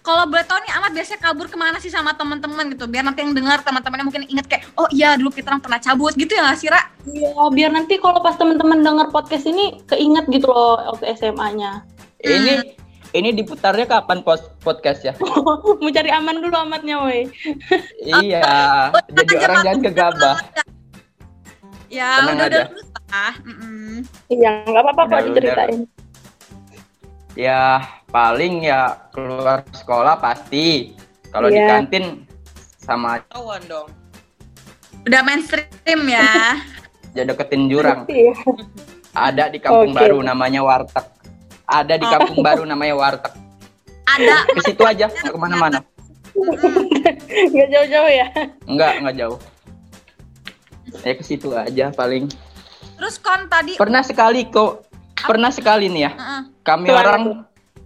Kalau 0.00 0.24
boleh 0.24 0.44
tahu 0.48 0.58
nih 0.64 0.72
Amat 0.80 0.92
biasanya 0.96 1.20
kabur 1.20 1.44
ke 1.44 1.56
mana 1.60 1.76
sih 1.76 1.92
sama 1.92 2.16
teman-teman 2.16 2.72
gitu 2.72 2.88
biar 2.88 3.04
nanti 3.04 3.20
yang 3.20 3.36
dengar 3.36 3.60
teman-temannya 3.60 4.08
mungkin 4.08 4.24
inget 4.32 4.48
kayak 4.48 4.64
oh 4.80 4.88
iya 4.88 5.12
dulu 5.20 5.28
kita 5.28 5.52
orang 5.52 5.60
pernah 5.60 5.76
cabut 5.76 6.16
gitu 6.16 6.32
ya 6.32 6.40
nggak 6.48 6.56
sih 6.56 6.68
Ra? 6.72 6.80
Iya, 7.04 7.36
biar 7.52 7.70
nanti 7.72 8.00
kalau 8.00 8.20
pas 8.24 8.32
teman-teman 8.40 8.80
denger 8.80 9.12
podcast 9.12 9.44
ini 9.44 9.76
keinget 9.84 10.24
gitu 10.32 10.48
loh 10.48 10.80
waktu 10.96 11.04
SMA-nya. 11.20 11.84
Ini 12.24 12.80
ini 13.10 13.28
diputarnya 13.34 13.84
kapan 13.90 14.22
post 14.22 14.48
podcast 14.62 15.02
ya? 15.02 15.12
Mau 15.82 15.90
cari 15.90 16.10
aman 16.14 16.38
dulu 16.40 16.54
amatnya, 16.54 17.02
woi. 17.02 17.26
iya. 18.24 18.88
Oh, 18.94 19.02
Jadi 19.10 19.34
aja, 19.36 19.44
orang 19.50 19.58
jangan 19.66 19.80
gegabah. 19.84 20.36
Ya 21.90 22.22
Tenang 22.22 22.36
udah 22.38 22.46
udah 22.46 22.60
aja. 22.62 22.70
lulus 22.70 22.88
lah. 23.10 23.34
Mm-mm. 23.42 23.94
Iya, 24.30 24.50
nggak 24.62 24.82
apa-apa 24.86 25.02
Udah, 25.02 25.18
kok 25.18 25.26
diceritain. 25.26 25.78
Ya 27.38 27.82
paling 28.10 28.66
ya 28.66 28.98
keluar 29.14 29.62
sekolah 29.70 30.18
pasti. 30.18 30.94
Kalau 31.30 31.46
di 31.46 31.58
Iya. 31.58 31.68
kantin 31.78 32.26
sama 32.82 33.22
Tahuan 33.30 33.62
dong. 33.70 33.86
Udah 35.06 35.22
mainstream 35.22 36.00
ya. 36.10 36.58
aja 37.14 37.22
deketin 37.30 37.70
jurang. 37.70 38.02
Iya. 38.10 38.34
Ada 39.10 39.50
di 39.50 39.58
kampung 39.62 39.94
Oke. 39.94 39.98
baru 39.98 40.18
namanya 40.22 40.62
warteg. 40.62 41.06
Ada 41.70 41.94
di 41.98 42.06
kampung 42.06 42.42
baru 42.42 42.62
namanya 42.66 42.94
warteg. 42.98 43.34
Ada. 44.10 44.42
Ke 44.50 44.60
situ 44.66 44.82
aja, 44.82 45.06
nggak 45.06 45.34
ke 45.34 45.38
mana-mana. 45.38 45.78
Nggak 47.54 47.68
jauh-jauh 47.74 48.10
ya. 48.10 48.26
Enggak, 48.66 48.92
enggak 49.02 49.16
jauh. 49.18 49.38
Ya 51.02 51.12
ke 51.14 51.24
situ 51.26 51.54
aja 51.54 51.94
paling. 51.94 52.26
Terus 52.98 53.16
kon 53.22 53.46
tadi 53.46 53.78
Pernah 53.78 54.02
sekali 54.02 54.46
kok, 54.50 54.89
pernah 55.24 55.50
sekali 55.50 55.86
nih 55.88 56.02
ya. 56.02 56.12
Heeh. 56.12 56.42
Kami 56.62 56.86
Ke 56.86 56.92
mana 56.92 57.08
orang 57.08 57.24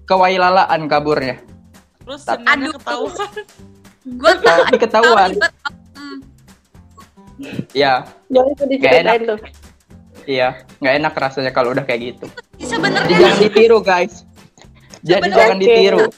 ke 0.04 0.14
Wailalaan 0.14 0.80
kaburnya. 0.86 1.36
Terus 2.04 2.20
Tapi- 2.22 2.44
sebenarnya 2.44 2.68
Aduh. 2.68 2.74
ketahuan. 2.76 3.32
gue 4.04 4.32
tahu 4.36 4.62
ketahuan. 4.76 5.30
Hmm. 5.96 6.18
Ya, 7.72 8.04
Jauh 8.28 8.46
itu 8.46 8.64
diceritain 8.68 9.22
tuh. 9.26 9.38
iya. 10.24 10.62
Nggak 10.78 10.94
enak 11.02 11.12
rasanya 11.16 11.50
kalau 11.50 11.72
udah 11.72 11.82
kayak 11.82 12.14
gitu. 12.14 12.26
Sebenarnya 12.60 13.10
jangan 13.10 13.38
ditiru 13.40 13.78
guys. 13.80 14.22
Jadi 15.02 15.28
jangan 15.32 15.58
ditiru. 15.58 16.08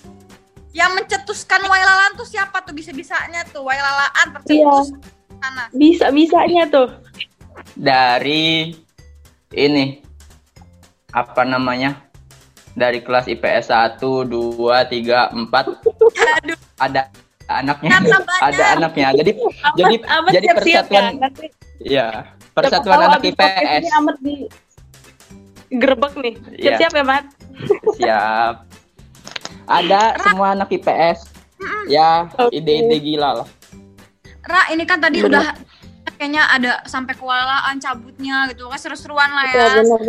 yang 0.70 0.92
mencetuskan 0.92 1.64
wailalaan 1.64 2.12
tuh 2.14 2.28
siapa 2.28 2.60
tuh 2.60 2.76
bisa-bisanya 2.76 3.48
tuh 3.48 3.64
wailalaan 3.64 4.28
tercetus 4.36 4.92
sana. 5.40 5.72
Bisa-bisanya 5.72 6.68
tuh. 6.68 6.88
Dari 7.72 8.76
ini 9.50 10.04
apa 11.16 11.42
namanya? 11.42 11.96
Dari 12.76 13.00
kelas 13.00 13.24
IPS 13.24 13.72
1, 13.72 14.28
2, 14.28 14.84
3, 14.84 15.32
4 15.32 15.80
Aduh, 16.44 16.58
ada 16.76 17.08
anaknya. 17.48 17.90
Ada 18.44 18.64
anaknya. 18.76 19.16
Jadi 19.16 19.32
Amat, 19.32 19.76
Jadi- 19.80 19.96
amat 20.04 20.30
jadi 20.30 20.46
persatuan- 20.52 21.08
ya. 21.08 21.16
Nanti 21.16 21.46
Iya, 21.76 22.06
siapa 22.36 22.52
persatuan 22.52 22.96
tahu 22.96 23.08
anak 23.08 23.22
IPS. 23.24 23.80
ini 23.80 23.90
Amat 23.96 24.16
di 24.20 24.34
gerbek 25.72 26.14
nih. 26.20 26.34
Iya. 26.52 26.76
Siap-siap 26.76 26.92
ya, 26.92 27.04
Mat? 27.04 27.24
Siap. 27.96 28.54
Ada 29.66 30.00
semua 30.20 30.46
anak 30.52 30.68
IPS. 30.70 31.18
Ya, 31.88 32.28
Oke. 32.36 32.52
ide-ide 32.52 32.96
gila 33.00 33.40
lah. 33.42 33.48
Ra 34.44 34.68
ini 34.70 34.84
kan 34.84 35.00
tadi 35.00 35.24
Bener. 35.24 35.42
udah 35.42 35.46
kayaknya 36.16 36.44
ada 36.48 36.72
sampai 36.86 37.12
kewalahan 37.12 37.76
cabutnya 37.76 38.46
gitu 38.52 38.68
kan 38.68 38.78
seru-seruan 38.78 39.32
lah 39.32 39.44
ya. 39.48 39.54
Iya, 39.56 39.66
benar 39.80 40.00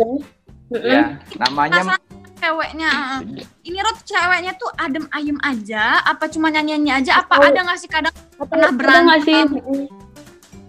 Ya, 0.70 1.16
namanya 1.34 1.80
Perasaan 1.80 2.00
ceweknya 2.36 2.88
heeh. 2.88 3.20
ini 3.64 3.78
Rod 3.78 3.98
ceweknya 4.00 4.52
tuh 4.54 4.70
adem 4.74 5.08
ayem 5.10 5.38
aja 5.40 6.00
apa 6.02 6.28
cuma 6.28 6.48
nyanyi-nyanyi 6.48 6.92
aja 6.94 7.12
apa 7.18 7.34
Atau- 7.34 7.48
ada 7.48 7.60
nggak 7.62 7.78
sih 7.78 7.88
kadang 7.88 8.14
Atau 8.14 8.46
pernah 8.46 8.70
berantem. 8.70 9.18
sih? 9.24 9.42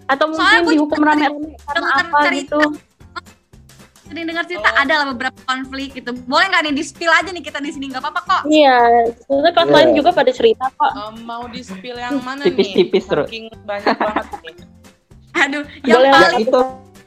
Atau 0.04 0.26
Soalnya 0.32 0.42
mungkin 0.58 0.64
gua 0.64 0.72
dihukum 0.74 1.00
rame-rame 1.00 1.48
karena 1.62 1.88
apa 1.94 2.18
cerita. 2.24 2.56
gitu. 2.56 2.60
sering 4.02 4.26
dengar 4.26 4.42
cerita 4.42 4.66
Oh. 4.68 4.82
ada 4.82 4.94
lah 4.96 5.06
beberapa 5.08 5.38
konflik 5.44 5.94
gitu 5.94 6.10
boleh 6.26 6.50
nggak 6.50 6.62
nih 6.64 6.74
di 6.74 6.82
spill 6.82 7.12
aja 7.12 7.30
nih 7.30 7.38
kita 7.40 7.62
di 7.62 7.70
sini 7.70 7.86
nggak 7.86 8.02
apa-apa 8.02 8.20
kok 8.26 8.42
Iya, 8.42 8.74
sebenarnya 9.22 9.52
kelas 9.52 9.62
Iya. 9.62 9.74
lain 9.76 9.90
juga 9.94 10.10
pada 10.10 10.30
cerita 10.32 10.64
kok. 10.68 10.92
Em, 10.92 11.16
mau 11.22 11.42
di 11.46 11.60
spill 11.60 11.94
yang 11.94 12.18
mana 12.18 12.42
Tipis-tipis, 12.42 13.04
nih? 13.04 13.14
Rut. 13.14 13.26
Saking 13.28 13.46
banyak 13.62 13.94
banget 13.94 14.26
nih. 14.42 14.54
aduh 15.32 15.62
yang 15.80 15.94
Boleh 15.94 16.10
yang 16.10 16.18
paling 16.18 16.42
itu 16.42 16.60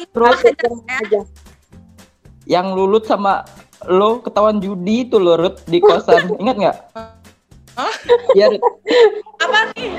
terus 0.08 0.40
aja. 0.88 1.20
Yang 2.46 2.72
lulut 2.72 3.04
sama 3.04 3.44
lo 3.86 4.20
ketahuan 4.20 4.58
judi 4.58 5.04
itu 5.04 5.16
lo 5.16 5.36
Rut 5.36 5.60
di 5.66 5.78
kosan. 5.78 6.36
Ingat 6.38 6.56
nggak? 6.58 6.78
Hah? 7.74 7.94
Iya, 8.32 8.52
Rut. 8.52 8.64
apa 9.38 9.60
nih 9.74 9.90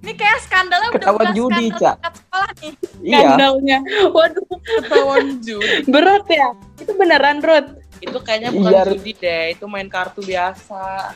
ini 0.00 0.12
kayak 0.14 0.38
skandalnya 0.40 0.88
udah 0.88 0.98
Ketahuan 1.00 1.18
udah 1.24 1.34
judi, 1.34 1.66
skandal 1.68 1.80
Cak. 1.98 2.14
sekolah 2.14 2.50
nih 2.56 2.72
Iya. 3.02 3.18
Skandalnya. 3.18 3.78
Waduh, 4.08 4.44
Ketahuan 4.62 5.26
judi. 5.40 5.74
berat 5.86 6.24
ya. 6.26 6.48
Itu 6.76 6.92
beneran, 6.94 7.38
Ruth. 7.40 7.70
Itu 7.98 8.18
kayaknya 8.20 8.50
bukan 8.52 8.70
Iya, 8.70 8.80
Rut. 8.84 8.94
judi 8.94 9.12
deh, 9.16 9.44
itu 9.52 9.64
main 9.66 9.88
kartu 9.88 10.22
biasa. 10.22 11.10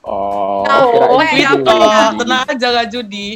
Oh, 0.00 0.64
Oh, 0.64 1.16
judi. 1.16 1.42
apa 1.42 1.70
Oh, 1.70 1.84
ya? 1.84 2.00
tenang 2.14 2.44
aja 2.46 2.66
gak 2.74 2.88
judi. 2.88 3.28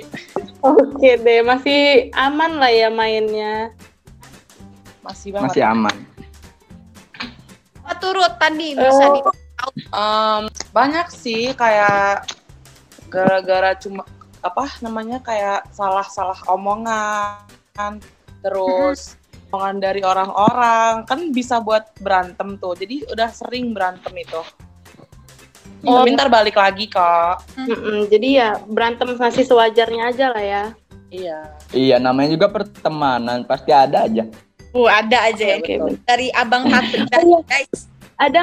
Oke 0.58 1.10
deh, 1.16 1.40
masih 1.40 1.80
aman 2.12 2.56
lah 2.56 2.68
ya 2.68 2.88
mainnya. 2.88 3.72
Masih 5.00 5.32
banget. 5.32 5.52
Masih 5.52 5.62
aman. 5.64 5.96
Apa 7.88 7.96
turut 7.96 8.32
tadi 8.36 8.76
bisa 8.76 9.04
di 9.10 9.20
Em, 9.90 10.46
banyak 10.70 11.08
sih 11.10 11.50
kayak 11.50 12.28
gara-gara 13.08 13.74
cuma 13.74 14.04
apa 14.38 14.70
namanya 14.78 15.18
kayak 15.18 15.66
salah-salah 15.72 16.38
omongan 16.46 17.98
terus 18.38 19.16
omongan 19.48 19.82
dari 19.82 20.06
orang-orang 20.06 21.02
kan 21.04 21.34
bisa 21.34 21.58
buat 21.58 21.90
berantem 21.98 22.54
tuh 22.54 22.78
jadi 22.78 23.02
udah 23.08 23.28
sering 23.32 23.72
berantem 23.72 24.12
itu 24.14 24.38
Oh. 25.86 26.02
tapi 26.02 26.10
ntar 26.10 26.26
balik 26.26 26.58
lagi 26.58 26.90
kok 26.90 27.38
Mm-mm, 27.54 28.10
jadi 28.10 28.28
ya 28.34 28.50
berantem 28.66 29.14
masih 29.14 29.46
sewajarnya 29.46 30.10
aja 30.10 30.26
lah 30.34 30.42
ya. 30.42 30.64
iya 31.08 31.38
Iya, 31.70 32.02
namanya 32.02 32.34
juga 32.34 32.50
pertemanan, 32.50 33.46
pasti 33.46 33.70
ada 33.70 34.10
aja. 34.10 34.26
Uh, 34.72 34.88
ada 34.88 35.18
aja 35.28 35.44
ya 35.54 35.58
betul. 35.60 35.96
dari 36.04 36.28
abang 36.34 36.66
satu 36.68 36.96
Oh, 37.16 37.22
iya. 37.22 37.38
guys 37.46 37.80
Ada 38.18 38.40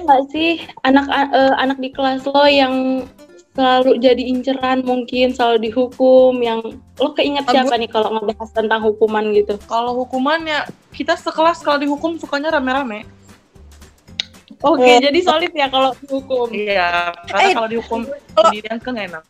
nggak 0.00 0.22
sih 0.32 0.64
anak 0.80 1.06
eh, 1.12 1.52
anak 1.60 1.76
di 1.76 1.92
kelas 1.92 2.24
lo 2.24 2.48
yang 2.48 3.04
selalu 3.52 4.00
jadi 4.00 4.22
inceran 4.24 4.80
mungkin 4.80 5.36
selalu 5.36 5.68
dihukum 5.68 6.40
yang 6.40 6.64
lo 6.96 7.12
keinget 7.12 7.44
siapa 7.44 7.76
nih 7.76 7.90
kalau 7.90 8.08
ngebahas 8.16 8.48
tentang 8.54 8.80
hukuman 8.80 9.28
gitu? 9.36 9.60
kalau 9.68 9.92
hukumannya 10.00 10.64
kita 10.96 11.20
sekelas 11.20 11.60
kalau 11.60 11.76
dihukum 11.76 12.16
sukanya 12.16 12.56
rame-rame 12.56 13.04
Oke, 14.60 14.84
Eh. 14.84 15.00
jadi 15.00 15.20
solid 15.24 15.52
ya 15.56 15.72
kalau 15.72 15.96
dihukum. 16.04 16.52
iya 16.52 17.16
karena 17.32 17.48
Eh, 17.48 17.52
kalau 17.56 17.68
dihukum 17.68 18.00
sendirian 18.36 18.76
kan 18.76 18.92
enak 18.92 19.24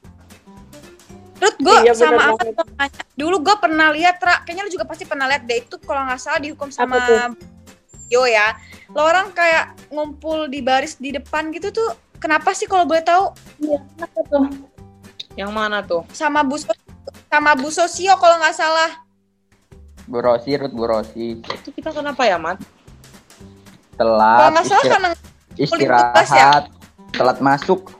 Terus 1.41 1.55
gue 1.57 1.77
Iya, 1.83 1.93
sama 1.97 2.37
apa 2.37 2.43
tuh 2.45 2.67
nanya. 2.77 3.03
Dulu 3.17 3.37
gue 3.41 3.57
pernah 3.57 3.89
lihat, 3.91 4.21
Ra, 4.21 4.45
kayaknya 4.45 4.69
lu 4.69 4.71
juga 4.71 4.85
pasti 4.85 5.09
pernah 5.09 5.25
lihat 5.25 5.49
deh 5.49 5.65
itu 5.65 5.81
kalau 5.81 6.05
nggak 6.05 6.21
salah 6.21 6.37
dihukum 6.39 6.69
sama 6.69 7.01
Yo 8.07 8.29
ya. 8.29 8.53
Lo 8.93 9.07
orang 9.07 9.33
kayak 9.33 9.89
ngumpul 9.89 10.51
di 10.51 10.61
baris 10.61 11.01
di 11.01 11.15
depan 11.15 11.49
gitu 11.51 11.73
tuh 11.73 11.89
kenapa 12.19 12.53
sih 12.53 12.69
kalau 12.69 12.85
boleh 12.85 13.01
tahu 13.01 13.33
Iya, 13.59 13.79
kenapa 13.97 14.19
tuh? 14.29 14.45
yang 15.39 15.55
mana 15.55 15.81
tuh 15.81 16.03
sama 16.11 16.43
Bu 16.43 16.59
sama 17.31 17.55
Bu 17.55 17.71
Sosio 17.71 18.19
kalau 18.19 18.37
nggak 18.37 18.53
salah. 18.53 18.91
Bu 20.05 20.19
Rosi, 20.19 20.59
Rut, 20.59 20.75
Bu 20.75 20.85
Rosi. 20.85 21.39
itu 21.39 21.69
kita 21.71 21.95
kenapa 21.95 22.27
ya 22.27 22.35
mat 22.35 22.59
Kalau 23.95 24.19
Telat, 24.19 24.51
nggak 24.51 24.65
salah 24.67 24.85
karena 24.91 25.09
istirahat, 25.55 26.65
telat 27.15 27.39
masuk. 27.39 27.95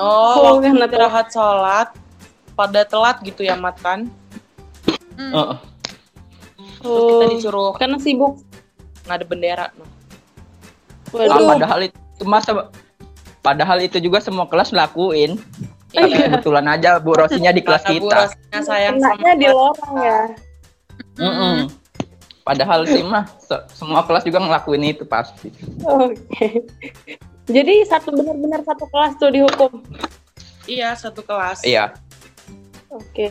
Oh, 0.00 0.08
Oh, 0.08 0.56
waktu 0.56 0.72
karena 0.72 0.86
istirahat 0.88 1.26
sholat 1.28 1.88
pada 2.58 2.82
telat 2.82 3.22
gitu 3.22 3.46
ya 3.46 3.54
Mat 3.54 3.78
kan? 3.78 4.10
Hmm. 5.14 5.30
Heeh. 5.32 5.56
Terus 6.78 6.90
Oh, 6.98 7.06
kita 7.08 7.26
disuruh 7.32 7.70
karena 7.74 7.98
sibuk. 7.98 8.42
ngadep 9.06 9.26
bendera. 9.26 9.70
Noh. 9.72 9.86
Ah, 11.08 11.24
Waduh. 11.32 11.48
padahal 11.48 11.80
itu 11.86 12.22
masa 12.22 12.50
padahal 13.40 13.78
itu 13.80 13.96
juga 13.98 14.18
semua 14.18 14.44
kelas 14.44 14.70
lakuin. 14.70 15.38
Tapi 15.88 16.12
Iya. 16.12 16.28
kebetulan 16.28 16.66
aja 16.68 16.90
Bu 17.00 17.16
Rosinya 17.16 17.48
di 17.48 17.64
kelas 17.64 17.80
Karena 17.80 17.96
Bu 17.96 18.04
kita. 18.04 18.16
Rosnya 18.20 18.60
sayang 18.60 18.96
sama 19.00 19.30
di 19.34 19.46
lorong 19.48 19.94
ya. 19.96 20.20
Mm-mm. 21.16 21.56
Padahal 22.44 22.84
sih 22.84 23.00
mah 23.00 23.24
se- 23.40 23.64
semua 23.72 24.04
kelas 24.04 24.22
juga 24.22 24.38
ngelakuin 24.38 24.84
itu 24.86 25.04
pasti. 25.04 25.48
Oke. 25.82 26.62
Jadi 27.48 27.74
satu 27.88 28.12
benar-benar 28.12 28.60
satu 28.62 28.84
kelas 28.86 29.16
tuh 29.16 29.32
dihukum. 29.32 29.80
Iya, 30.68 30.92
satu 30.92 31.24
kelas. 31.24 31.64
Iya. 31.64 31.96
Oke. 32.88 33.28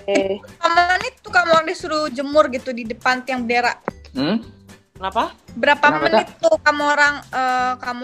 Kamu 0.61 0.81
itu 1.01 1.29
kamu 1.33 1.49
orang 1.49 1.67
disuruh 1.67 2.05
jemur 2.13 2.45
gitu 2.53 2.69
di 2.73 2.85
depan 2.85 3.25
tiang 3.25 3.41
bendera. 3.41 3.73
Hmm? 4.13 4.45
Kenapa? 4.93 5.33
Berapa 5.57 5.87
Kenapa, 5.93 6.05
menit 6.05 6.27
tuh 6.41 6.55
kamu 6.61 6.83
orang 6.85 7.15
eh, 7.29 7.73
kamu 7.81 8.03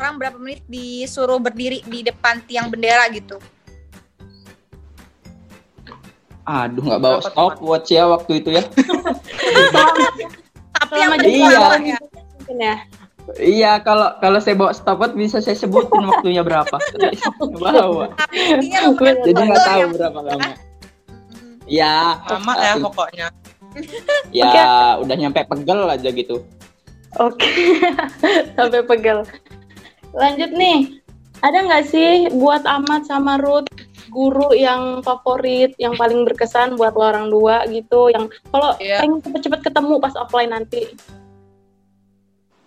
orang 0.00 0.14
berapa 0.20 0.38
menit 0.40 0.62
disuruh 0.68 1.40
berdiri 1.40 1.80
di 1.88 2.04
depan 2.04 2.44
tiang 2.44 2.68
bendera 2.68 3.08
gitu? 3.08 3.40
Aduh, 6.42 6.82
nggak 6.82 7.00
bawa 7.00 7.20
stopwatch 7.22 7.94
ya 7.94 8.10
waktu 8.10 8.42
itu 8.42 8.50
ya. 8.50 8.62
Tapi 10.82 10.94
yang 10.98 11.14
kamu 11.14 11.22
delapan 11.22 11.80
ya. 11.86 11.98
Ya. 12.52 12.74
Iya, 13.38 13.72
kalau 13.86 14.18
kalau 14.18 14.42
saya 14.42 14.58
bawa 14.58 14.74
stopwatch 14.74 15.14
bisa 15.14 15.38
saya 15.38 15.54
sebutin 15.54 16.02
waktunya 16.02 16.42
berapa. 16.42 16.74
Tapi 16.92 17.14
saya 17.14 17.30
nggak 17.38 17.62
bawa. 17.62 18.04
Jadi 18.34 18.66
nggak 18.66 18.98
betul 18.98 19.54
tahu 19.62 19.88
berapa 19.94 20.20
lama. 20.20 20.52
Ya, 21.64 22.18
Sama 22.26 22.58
ya 22.58 22.74
pokoknya. 22.76 23.26
ya 24.34 24.46
Oke. 24.48 24.62
udah 25.06 25.16
nyampe 25.16 25.40
pegel 25.46 25.80
aja 25.88 26.08
gitu. 26.10 26.44
Oke. 27.16 27.48
Sampai 28.56 28.82
pegel. 28.84 29.24
Lanjut 30.12 30.50
nih. 30.52 31.00
Ada 31.42 31.58
nggak 31.66 31.84
sih 31.88 32.10
buat 32.32 32.62
Ahmad 32.62 33.02
sama 33.02 33.34
Ruth 33.36 33.66
guru 34.12 34.52
yang 34.52 35.00
favorit, 35.00 35.72
yang 35.80 35.96
paling 35.96 36.28
berkesan 36.28 36.76
buat 36.76 36.92
lo 36.92 37.08
orang 37.08 37.32
dua 37.32 37.64
gitu, 37.66 38.12
yang 38.12 38.28
kalau 38.52 38.76
Iya. 38.76 39.00
pengen 39.00 39.24
cepet-cepet 39.24 39.60
ketemu 39.64 39.94
pas 39.98 40.12
offline 40.14 40.52
nanti. 40.52 40.92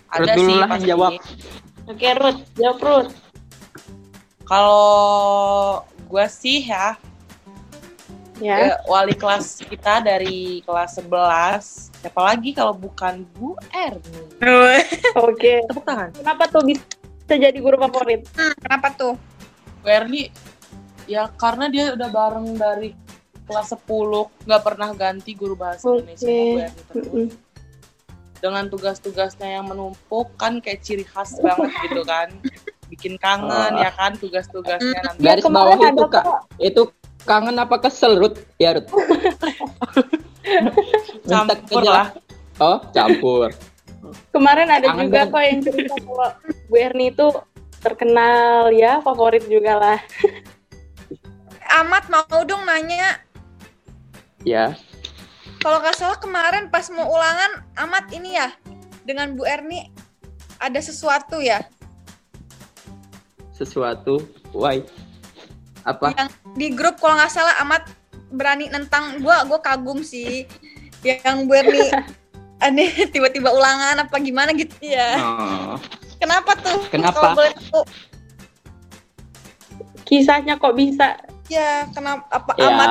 Ruth 0.10 0.26
Ada 0.26 0.34
dulu 0.34 0.50
sih 0.50 0.56
lah 0.58 0.68
pasti. 0.68 0.74
yang 0.74 0.90
jawab. 0.92 1.12
Oke, 1.86 2.08
Ruth, 2.18 2.42
jawab 2.58 2.78
Ruth. 2.82 3.12
Kalau 4.44 4.82
gue 6.06 6.26
sih 6.28 6.66
ya, 6.66 6.98
Ya. 8.36 8.56
ya, 8.60 8.76
wali 8.84 9.16
kelas 9.16 9.64
kita 9.64 10.04
dari 10.04 10.60
kelas 10.62 11.00
11 11.00 11.08
siapa 12.04 12.20
lagi 12.20 12.52
kalau 12.52 12.76
bukan 12.76 13.24
Bu 13.32 13.56
Erni 13.72 14.28
Oke. 15.16 15.64
tepuk 15.64 15.88
tangan 15.88 16.12
Kenapa 16.12 16.44
tuh 16.46 16.68
bisa 16.68 16.84
jadi 17.32 17.56
guru 17.56 17.80
favorit? 17.80 18.28
Hmm, 18.36 18.52
kenapa 18.60 18.92
tuh? 18.92 19.16
Bu 19.80 19.88
Erni 19.88 20.28
ya 21.08 21.32
karena 21.32 21.72
dia 21.72 21.96
udah 21.96 22.10
bareng 22.10 22.48
dari 22.56 22.92
kelas 23.46 23.72
10 23.72 23.88
nggak 24.44 24.62
pernah 24.62 24.90
ganti 24.92 25.32
guru 25.32 25.56
bahasa 25.56 25.88
Oke. 25.88 26.04
Indonesia 26.04 26.28
Bu 26.28 26.36
Erni 26.60 26.82
terus 26.92 27.08
Mm-mm. 27.08 27.28
dengan 28.36 28.66
tugas-tugasnya 28.68 29.48
yang 29.54 29.66
menumpuk 29.66 30.28
kan 30.36 30.60
kayak 30.60 30.84
ciri 30.84 31.08
khas 31.08 31.40
banget 31.40 31.72
gitu 31.88 32.04
kan 32.04 32.28
bikin 32.86 33.16
kangen 33.16 33.72
Oh. 33.72 33.80
ya 33.80 33.90
kan 33.90 34.14
tugas-tugasnya 34.14 35.00
nanti 35.02 35.24
Garis 35.24 35.40
Ya, 35.40 35.48
kemarin 35.48 35.74
bawah 35.74 35.90
itu 35.90 36.06
kak, 36.12 36.26
itu 36.60 36.82
kangen 37.26 37.58
apa 37.58 37.82
kesel 37.82 38.18
Ruth? 38.22 38.40
Ya 38.62 38.78
Ruth. 38.78 38.90
Minta 41.26 41.58
campur 41.58 41.84
lah 41.84 42.14
Oh, 42.56 42.80
campur. 42.96 43.52
Kemarin 44.32 44.72
ada 44.72 44.96
Kangen 44.96 45.12
juga 45.12 45.28
kok 45.28 45.44
yang 45.44 45.60
cerita 45.60 45.96
kalau 46.00 46.32
Bu 46.72 46.76
Erni 46.80 47.12
itu 47.12 47.28
terkenal 47.84 48.72
ya, 48.72 49.04
favorit 49.04 49.44
juga 49.52 49.76
lah. 49.76 50.00
Amat 51.84 52.08
mau 52.08 52.24
dong 52.48 52.64
nanya 52.64 53.20
Ya, 54.46 54.78
Kalau 55.60 55.82
nggak 55.82 55.98
salah 55.98 56.22
kemarin 56.22 56.70
pas 56.70 56.88
mau 56.94 57.10
ulangan 57.10 57.66
amat 57.90 58.14
ini 58.14 58.38
ya 58.38 58.54
dengan 59.04 59.34
Bu 59.34 59.44
Erni 59.44 59.90
ada 60.62 60.78
sesuatu 60.80 61.42
ya 61.42 61.66
sesuatu. 63.56 64.20
Why? 64.52 64.84
Apa? 65.88 66.12
yang 66.12 66.32
di 66.56 66.72
grup 66.72 66.98
kalau 66.98 67.20
nggak 67.20 67.30
salah 67.30 67.56
amat 67.62 67.84
berani 68.32 68.68
nentang 68.68 69.20
gua 69.20 69.44
gua 69.44 69.60
kagum 69.60 70.02
sih 70.02 70.48
yang 71.04 71.46
Bu 71.46 71.54
Erni 71.54 71.92
aneh 72.66 72.90
tiba-tiba 73.12 73.52
ulangan 73.52 74.00
apa 74.02 74.16
gimana 74.18 74.56
gitu 74.56 74.74
ya 74.82 75.20
Oh, 75.20 75.76
kenapa 76.18 76.56
tuh 76.58 76.80
Kenapa? 76.88 77.14
Kalau 77.14 77.36
boleh 77.36 77.54
tahu. 77.54 77.84
Kisahnya 80.06 80.56
kok 80.56 80.74
bisa 80.74 81.18
ya 81.46 81.86
kenapa 81.92 82.26
apa 82.32 82.52
ya, 82.58 82.66
amat 82.70 82.90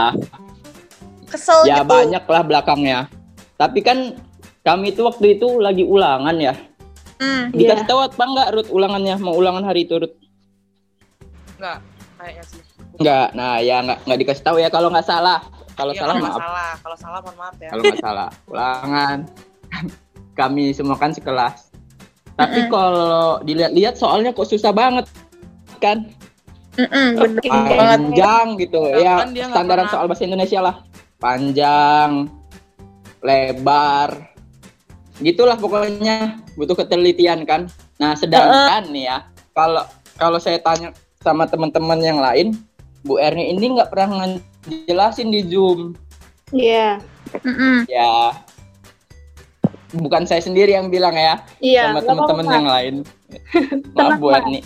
kesel 1.26 1.66
ya 1.66 1.82
gitu 1.82 1.90
banyak 1.90 2.24
lah 2.26 2.42
belakangnya. 2.42 2.98
Tapi 3.54 3.80
kan 3.82 3.98
kami 4.62 4.90
itu 4.90 5.02
waktu 5.02 5.38
itu 5.38 5.58
lagi 5.58 5.82
ulangan 5.82 6.34
ya. 6.38 6.54
Hmm. 7.18 7.50
Dikasih 7.50 7.82
Iya. 7.82 7.90
tahu 7.90 8.00
apa 8.02 8.22
enggak 8.22 8.48
Ruth 8.52 8.70
ulangannya? 8.70 9.14
Mau 9.18 9.34
ulangan 9.34 9.64
hari 9.64 9.86
itu 9.86 9.94
Ruth? 9.96 10.16
nggak 11.54 11.78
kayaknya 12.18 12.44
sih 12.50 12.62
Enggak. 12.94 13.28
Nah, 13.32 13.58
ya 13.58 13.80
enggak 13.80 13.98
enggak 14.02 14.18
dikasih 14.20 14.44
tahu 14.44 14.56
ya 14.56 14.68
kalau 14.68 14.88
nggak 14.88 15.04
salah. 15.04 15.40
Kalau 15.74 15.90
Iya, 15.90 16.00
salah 16.00 16.14
kalau 16.14 16.24
maaf. 16.24 16.40
salah 16.40 16.70
kalau 16.78 16.96
salah 16.96 17.18
mohon 17.20 17.36
maaf 17.36 17.56
ya 17.58 17.68
Kalau 17.68 17.82
nggak 17.82 17.98
salah. 18.00 18.28
Ulangan. 18.50 19.18
Kami 20.38 20.64
semua 20.70 20.96
kan 20.96 21.10
sekelas. 21.10 21.70
Tapi 22.34 22.66
kalau 22.66 23.38
dilihat-lihat 23.40 23.94
soalnya 23.94 24.30
kok 24.30 24.46
susah 24.46 24.70
banget 24.70 25.06
kan? 25.78 26.10
Bener 26.74 27.38
Oke. 27.38 27.46
banget 27.46 27.78
panjang 27.78 28.46
gitu 28.58 28.82
Bahkan 28.82 28.98
ya 28.98 29.14
nggak 29.22 29.46
standaran 29.48 29.62
pernah- 29.80 29.92
soal 29.92 30.06
bahasa 30.10 30.24
Indonesia 30.24 30.58
lah 30.58 30.74
panjang 31.22 32.26
lebar 33.22 34.10
gitulah 35.16 35.54
pokoknya 35.54 36.42
butuh 36.52 36.74
ketelitian 36.74 37.46
kan 37.46 37.70
nah 37.94 38.12
sedangkan 38.12 38.90
nih 38.90 39.06
ya 39.06 39.18
kalau 39.54 39.86
kalau 40.14 40.36
saya 40.36 40.58
tanya 40.58 40.90
sama 41.16 41.46
teman-teman 41.46 41.98
yang 41.98 42.18
lain 42.18 42.58
Bu 43.04 43.16
Erni 43.16 43.52
ini 43.52 43.70
nggak 43.70 43.88
pernah 43.88 44.08
ngejelasin 44.64 45.28
di 45.28 45.44
Zoom 45.44 45.92
Iya. 46.50 46.98
Mm-mm. 47.34 47.84
ya 47.86 48.32
bukan 49.92 50.24
saya 50.24 50.40
sendiri 50.40 50.72
yang 50.72 50.88
bilang 50.88 51.12
ya 51.12 51.38
Iya. 51.58 51.90
sama 51.90 51.92
nggak 51.94 52.04
teman-teman 52.06 52.46
yang 52.48 52.66
lain 52.66 52.94
maaf 53.94 53.94
Tenang, 53.94 54.18
Bu 54.18 54.26
Pak. 54.28 54.36
Erni 54.40 54.60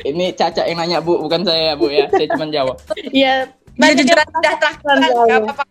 ini 0.00 0.30
Caca 0.30 0.62
yang 0.62 0.78
nanya 0.78 0.98
Bu 0.98 1.18
bukan 1.18 1.42
saya 1.42 1.74
Bu 1.74 1.88
ya 1.88 2.06
saya 2.08 2.26
cuma 2.28 2.46
jawab 2.48 2.76
Iya. 3.10 3.50
Nah, 3.74 3.94
jujur 3.94 4.14
Banyak 4.14 4.58
terakhir 4.58 4.82
yang 4.82 4.98
nggak 4.98 5.12
tahu. 5.14 5.38
apa-apa 5.46 5.64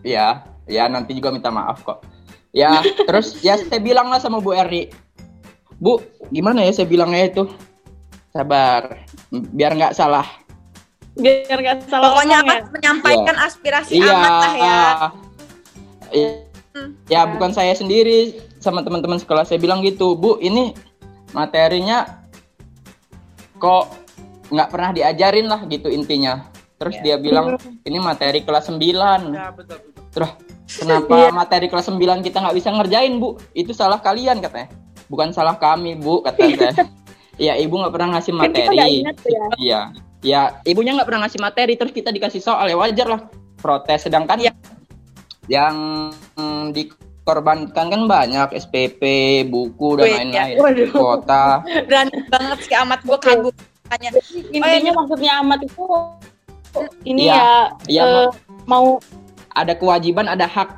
Ya, 0.00 0.26
ya 0.64 0.84
nanti 0.86 1.12
juga 1.12 1.28
minta 1.28 1.48
maaf 1.48 1.80
kok. 1.80 2.00
Ya, 2.52 2.80
terus 3.04 3.36
ya 3.40 3.56
saya 3.56 3.76
bilang 3.78 4.08
lah 4.08 4.16
sama 4.16 4.40
Bu 4.40 4.52
Erni. 4.52 4.88
Bu, 5.76 6.00
gimana 6.28 6.64
ya 6.64 6.72
saya 6.72 6.84
bilangnya 6.84 7.28
itu? 7.28 7.44
Sabar, 8.28 9.04
biar 9.30 9.72
nggak 9.72 9.92
salah. 9.92 10.24
Biar 11.20 11.58
nggak 11.58 11.76
salah 11.86 12.10
pokoknya 12.10 12.38
ngomong 12.38 12.48
ya. 12.48 12.56
amat 12.56 12.72
menyampaikan 12.72 13.36
aspirasi 13.38 13.92
Iya. 13.94 14.12
amat 14.12 14.32
lah 14.34 14.54
ya 14.54 14.80
Iya. 16.10 16.30
Hmm. 16.70 16.94
Ya, 17.06 17.26
bukan 17.26 17.50
saya 17.50 17.74
sendiri 17.74 18.30
sama 18.58 18.80
teman-teman 18.80 19.18
sekolah 19.18 19.42
saya 19.42 19.58
bilang 19.58 19.82
gitu, 19.82 20.14
Bu, 20.14 20.38
ini 20.38 20.70
materinya 21.30 22.22
kok 23.56 23.90
nggak 24.48 24.68
pernah 24.68 24.90
diajarin 24.90 25.46
lah 25.46 25.66
gitu 25.66 25.86
intinya. 25.86 26.46
Terus 26.76 26.96
Ya. 26.98 27.02
dia 27.04 27.16
bilang 27.18 27.58
ini 27.84 27.98
materi 27.98 28.40
kelas 28.40 28.66
9. 28.66 29.34
ya 29.34 29.50
betul 29.50 29.78
betul 29.78 30.02
Terus 30.10 30.30
kenapa 30.72 31.14
Iya. 31.16 31.30
materi 31.30 31.66
kelas 31.66 31.86
9 31.86 32.18
kita 32.20 32.38
nggak 32.38 32.56
bisa 32.56 32.70
ngerjain, 32.70 33.18
Bu? 33.18 33.34
Itu 33.52 33.70
salah 33.70 33.98
kalian 33.98 34.38
katanya. 34.38 34.70
Bukan 35.06 35.30
salah 35.30 35.54
kami, 35.54 35.94
Bu, 35.94 36.22
kata 36.22 36.38
saya. 36.38 36.74
Iya, 37.40 37.56
Ibu 37.56 37.72
nggak 37.72 37.92
pernah 37.92 38.08
ngasih 38.14 38.30
Kan 38.30 38.52
kita 38.52 38.68
materi. 38.68 39.00
ingat 39.00 39.16
ya. 39.24 39.44
Iya. 39.56 39.80
Ya, 40.20 40.60
ibunya 40.68 40.92
nggak 40.92 41.08
pernah 41.08 41.24
ngasih 41.24 41.40
materi 41.40 41.74
terus 41.74 41.90
kita 41.90 42.12
dikasih 42.12 42.44
soal 42.44 42.68
ya 42.68 42.76
wajar 42.76 43.08
lah. 43.08 43.20
Protes 43.56 44.04
sedangkan 44.04 44.40
Iya. 44.40 44.52
yang 45.50 45.76
mm, 46.36 46.70
dikorbankan 46.70 47.86
kan 47.90 48.02
banyak 48.06 48.48
SPP, 48.54 49.02
buku 49.48 49.98
dan 49.98 50.04
Wih, 50.06 50.14
lain-lain. 50.22 50.56
Waduh. 50.60 50.88
Kuota. 50.92 51.44
berani 51.88 52.12
banget 52.28 52.58
sih 52.64 52.76
amat 52.76 53.00
gue 53.02 53.18
kagum 53.18 53.54
makanya 53.90 54.10
Intinya 54.54 54.92
maksudnya 54.94 55.32
amat 55.42 55.60
itu 55.66 55.82
ini 57.02 57.26
Iya. 57.26 57.34
ya 57.34 57.50
Iya, 57.90 58.02
eh, 58.04 58.28
mau 58.64 59.00
Ada 59.50 59.74
kewajiban, 59.74 60.30
ada 60.30 60.46
hak. 60.46 60.70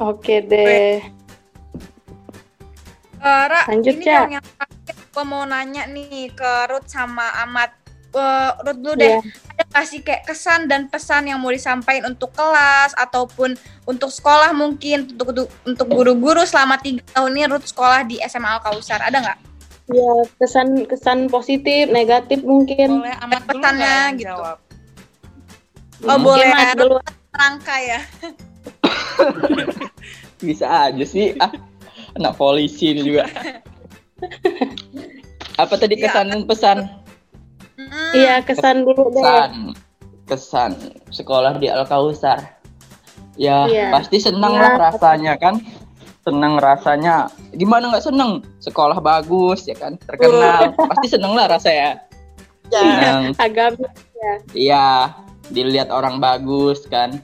oke 0.00 0.36
deh. 0.48 1.04
Eh, 3.20 3.44
Ra, 3.44 3.68
Lanjut, 3.68 4.00
ini 4.00 4.08
dong 4.08 4.32
yang 4.32 4.46
terakhir 4.56 4.96
gue 5.12 5.24
mau 5.28 5.44
nanya 5.44 5.84
nih 5.84 6.32
ke 6.32 6.52
Ruth 6.72 6.88
sama 6.88 7.28
Amat. 7.44 7.76
Eh, 8.10 8.50
Ruth 8.66 8.78
dulu 8.82 8.94
deh, 8.96 9.06
Iya. 9.06 9.18
ada 9.54 9.62
nggak 9.64 9.84
sih 9.86 9.98
kayak 10.02 10.22
kesan 10.26 10.66
dan 10.66 10.86
pesan 10.86 11.24
yang 11.24 11.38
mau 11.38 11.48
disampaikan 11.48 12.10
untuk 12.10 12.32
kelas 12.32 12.90
ataupun 12.98 13.54
untuk 13.84 14.10
sekolah 14.10 14.50
mungkin 14.50 15.06
untuk 15.08 15.30
untuk- 15.30 15.50
untuk 15.62 15.86
guru-guru 15.86 16.42
selama 16.42 16.74
tiga 16.76 17.00
tahun 17.12 17.30
ini 17.32 17.46
Ruth 17.46 17.70
sekolah 17.70 18.02
di 18.02 18.18
SMA 18.18 18.50
Al 18.50 18.60
Kausar 18.60 18.98
ada 18.98 19.14
nggak? 19.14 19.38
Ya, 19.90 20.10
kesan 20.38 20.86
kesan 20.86 21.18
positif, 21.26 21.86
negatif 21.88 22.42
mungkin. 22.42 22.98
boleh 22.98 23.14
amat 23.22 23.42
pesannya 23.46 23.94
gitu. 24.18 24.26
jawab 24.26 24.58
Oh 26.00 26.10
Hmm. 26.10 26.24
boleh, 26.24 26.48
Mas, 26.48 26.72
dulu. 26.74 26.96
rangka 27.30 27.76
ya. 27.76 28.00
Bisa 30.40 30.66
aja 30.88 31.04
sih. 31.04 31.36
Ah, 31.36 31.52
anak 32.16 32.34
polisi 32.34 32.90
ini 32.90 33.04
juga. 33.04 33.28
Apa 35.60 35.76
tadi 35.76 35.94
Iya. 35.94 36.08
kesan 36.08 36.26
dan 36.32 36.42
pesan? 36.42 36.76
Iya, 38.10 38.42
kesan 38.42 38.82
dulu 38.82 39.10
deh. 39.10 39.22
Pesan. 39.22 39.52
kesan 40.26 40.72
sekolah 41.10 41.58
di 41.58 41.66
Al 41.66 41.82
Kausar. 41.84 42.38
Ya 43.34 43.66
Iya. 43.66 43.90
pasti 43.90 44.22
senang 44.22 44.54
Iya. 44.54 44.62
lah 44.62 44.72
rasanya 44.90 45.34
kan. 45.34 45.58
Senang 46.22 46.54
rasanya. 46.60 47.26
Gimana 47.50 47.90
nggak 47.90 48.06
seneng? 48.06 48.38
Sekolah 48.62 49.02
bagus 49.02 49.66
ya 49.66 49.74
kan, 49.74 49.98
terkenal. 49.98 50.70
pasti 50.76 51.06
seneng 51.10 51.34
lah 51.34 51.50
rasanya. 51.50 51.98
Seneng. 52.70 53.34
Agak 53.42 53.74
Iya, 54.54 55.16
dilihat 55.50 55.90
orang 55.90 56.22
bagus 56.22 56.86
kan. 56.86 57.18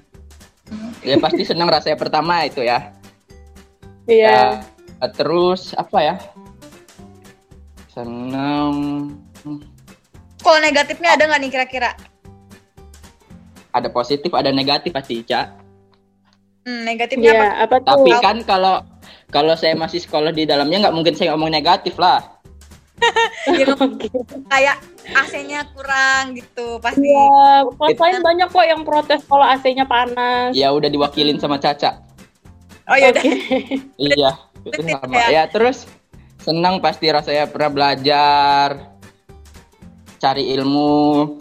Ya 1.07 1.15
pasti 1.23 1.47
senang 1.47 1.71
rasanya 1.71 1.95
pertama 1.95 2.43
itu 2.43 2.67
ya. 2.67 2.91
iya. 4.11 4.67
Ya, 4.99 5.07
terus 5.15 5.77
apa 5.77 5.99
ya? 6.03 6.15
Senang. 7.87 8.75
Kalau 10.47 10.63
negatifnya 10.63 11.19
ada 11.19 11.27
nggak 11.27 11.41
nih 11.43 11.51
kira-kira? 11.51 11.91
Ada 13.75 13.91
positif, 13.91 14.31
ada 14.31 14.55
negatif 14.55 14.95
pasti, 14.95 15.27
Ca. 15.27 15.51
Hmm, 16.63 16.87
negatifnya 16.87 17.35
Iya, 17.35 17.67
apa? 17.67 17.67
apa 17.67 17.77
tuh? 17.83 17.87
Tapi 18.07 18.11
kan 18.23 18.37
kalau 18.47 18.75
kalau 19.35 19.59
saya 19.59 19.75
masih 19.75 19.99
sekolah 19.99 20.31
di 20.31 20.47
dalamnya 20.47 20.87
nggak 20.87 20.95
mungkin 20.95 21.19
saya 21.19 21.35
ngomong 21.35 21.51
negatif 21.51 21.99
lah. 21.99 22.23
Ya, 23.47 23.63
kayak 24.51 24.77
AC-nya 25.15 25.71
kurang 25.71 26.35
gitu 26.35 26.83
pasti. 26.83 27.07
Iya, 27.07 27.63
kelas 27.79 27.95
lain 27.95 28.19
banyak 28.27 28.49
kok 28.51 28.67
yang 28.67 28.83
protes 28.83 29.23
kalau 29.23 29.47
AC-nya 29.47 29.87
panas. 29.87 30.51
Ya 30.51 30.75
udah 30.75 30.91
diwakilin 30.91 31.39
sama 31.39 31.63
Caca. 31.63 32.03
Oh 32.91 32.99
ya 32.99 33.15
udah. 33.15 33.23
Oke. 33.23 33.31
Iya, 34.03 34.31
itu 34.67 34.81
sama. 34.83 35.15
ya. 35.15 35.27
Ya 35.31 35.43
terus 35.47 35.87
senang 36.43 36.83
pasti 36.83 37.07
rasanya 37.07 37.47
pernah 37.47 37.71
belajar, 37.71 38.96
cari 40.17 40.51
ilmu, 40.51 41.37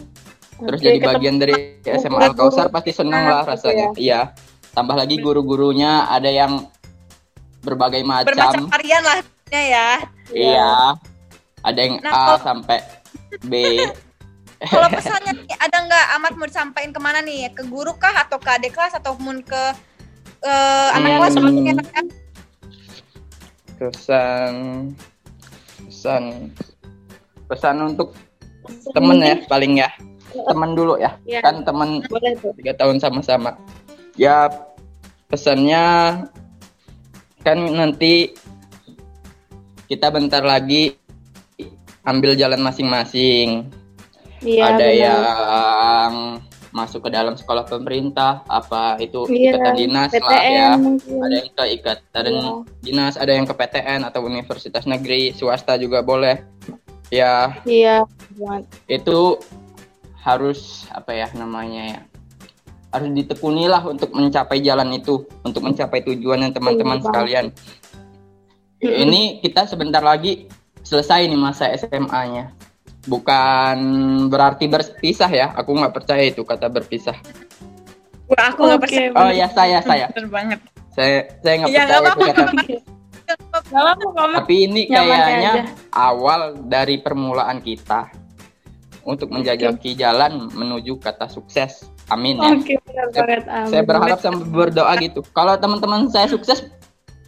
terus 0.58 0.78
Oke, 0.78 0.86
jadi 0.86 0.98
bagian 1.00 1.36
dari 1.36 1.80
SMA 1.82 2.20
Al 2.22 2.32
Kausar 2.32 2.68
pasti 2.68 2.90
senang 2.90 3.24
lah 3.24 3.42
Gitu 3.42 3.50
rasanya. 3.50 3.86
Iya. 3.94 4.20
Tambah 4.70 4.92
lagi 4.92 5.16
guru-gurunya 5.16 6.04
ada 6.06 6.28
yang 6.28 6.68
berbagai 7.60 8.04
Bermacam 8.04 8.36
macam. 8.36 8.62
varian 8.68 9.02
lah 9.02 9.18
ya. 9.48 9.88
Iya. 10.30 10.70
Ada 11.62 11.78
yang 11.80 11.94
Nah, 11.98 12.10
A 12.10 12.20
kalau- 12.30 12.44
sampai 12.44 12.78
B. 13.42 13.52
Kalau 14.56 14.88
pesannya 14.88 15.36
nih, 15.36 15.52
ada 15.52 15.84
nggak 15.84 16.06
amat 16.16 16.32
mau 16.32 16.48
disampaikan 16.48 16.88
ke 16.88 16.96
mana 16.96 17.20
nih? 17.20 17.52
Ke 17.52 17.60
guru 17.62 17.92
kah 17.92 18.24
atau 18.24 18.40
ke 18.40 18.48
adik 18.48 18.72
kelas 18.72 18.96
ataupun 18.96 19.44
ke 19.44 19.62
eh, 20.40 20.88
anak 20.92 21.04
Hmm. 21.06 21.18
kelas 21.18 21.32
sebenarnya 21.34 21.72
kan? 21.86 22.06
Pesan 23.76 24.52
pesan 25.78 26.22
pesan 27.46 27.76
untuk 27.84 28.16
temen 28.92 29.18
ya 29.22 29.36
paling 29.46 29.72
ya. 29.80 29.88
Temen 30.32 30.70
dulu 30.76 31.00
ya. 31.00 31.16
Iya. 31.24 31.40
Kan 31.40 31.64
temen 31.64 32.02
tiga 32.60 32.72
tahun 32.76 33.00
sama-sama. 33.00 33.56
Ya 34.16 34.48
pesannya 35.30 35.84
kan 37.42 37.58
nanti 37.58 38.34
kita 39.86 40.10
bentar 40.10 40.42
lagi 40.42 40.98
ambil 42.02 42.34
jalan 42.38 42.62
masing-masing. 42.62 43.70
Iya, 44.42 44.62
Ada 44.76 44.86
benar. 44.86 45.00
yang 45.00 46.14
masuk 46.76 47.08
ke 47.08 47.10
dalam 47.10 47.32
sekolah 47.40 47.64
pemerintah, 47.64 48.44
apa 48.52 49.00
itu 49.00 49.24
Iya, 49.32 49.56
ikatan 49.56 49.74
dinas 49.80 50.10
lah 50.12 50.20
ya. 50.20 50.28
PTN 50.28 50.76
mungkin. 50.84 51.14
Ada 51.24 51.34
yang 51.40 51.48
ke 51.48 51.64
ikatan 51.80 52.24
Iya. 52.28 52.52
dinas, 52.84 53.14
ada 53.16 53.32
yang 53.32 53.46
ke 53.48 53.54
PTN 53.56 54.00
atau 54.04 54.20
universitas 54.22 54.84
negeri, 54.84 55.32
swasta 55.32 55.80
juga 55.80 56.04
boleh. 56.04 56.44
Ya. 57.10 57.62
Iya, 57.62 58.02
itu 58.90 59.38
harus 60.18 60.90
apa 60.90 61.14
ya 61.14 61.30
namanya 61.38 61.82
ya 61.86 62.00
harus 62.90 63.10
ditekuni 63.14 63.70
lah 63.70 63.84
untuk 63.86 64.10
mencapai 64.10 64.58
jalan 64.58 64.90
itu 64.90 65.22
untuk 65.46 65.62
mencapai 65.62 66.02
tujuan 66.02 66.42
yang 66.48 66.52
teman-teman 66.54 66.98
Iya, 66.98 67.04
sekalian. 67.06 67.46
Ini 68.82 69.38
kita 69.38 69.70
sebentar 69.70 70.02
lagi 70.02 70.50
selesai 70.82 71.30
nih 71.30 71.38
masa 71.38 71.70
SMA-nya 71.78 72.50
bukan 73.06 73.78
berarti 74.26 74.66
berpisah 74.66 75.30
ya 75.30 75.54
aku 75.54 75.78
nggak 75.78 75.94
percaya 75.94 76.26
itu 76.26 76.42
kata 76.42 76.66
berpisah. 76.66 77.14
Wah, 78.26 78.50
aku 78.50 78.66
nggak 78.66 78.82
percaya. 78.82 79.08
oh 79.14 79.30
ya 79.30 79.46
saya 79.54 79.78
saya. 79.86 80.10
Bener 80.10 80.30
banget. 80.30 80.58
saya 80.90 81.28
saya 81.44 81.54
nggak 81.62 81.70
Iya, 81.70 81.82
percaya 81.86 82.00
itu 82.02 82.22
kata 82.34 82.95
tapi 84.34 84.54
ini 84.66 84.86
kayaknya 84.86 85.70
awal 85.90 86.54
dari 86.66 87.02
permulaan 87.02 87.58
kita 87.58 88.10
untuk 89.02 89.30
menjajaki 89.30 89.94
jalan 89.94 90.50
menuju 90.50 90.98
kata 90.98 91.26
sukses 91.26 91.86
amin 92.10 92.38
ya 92.38 92.78
benar 92.96 93.06
banget. 93.12 93.42
Amin. 93.46 93.68
saya 93.70 93.82
berharap 93.84 94.18
sambil 94.22 94.46
berdoa 94.46 94.92
gitu. 94.98 95.20
Kalau 95.36 95.52
teman-teman 95.60 96.08
saya 96.08 96.26
sukses, 96.30 96.64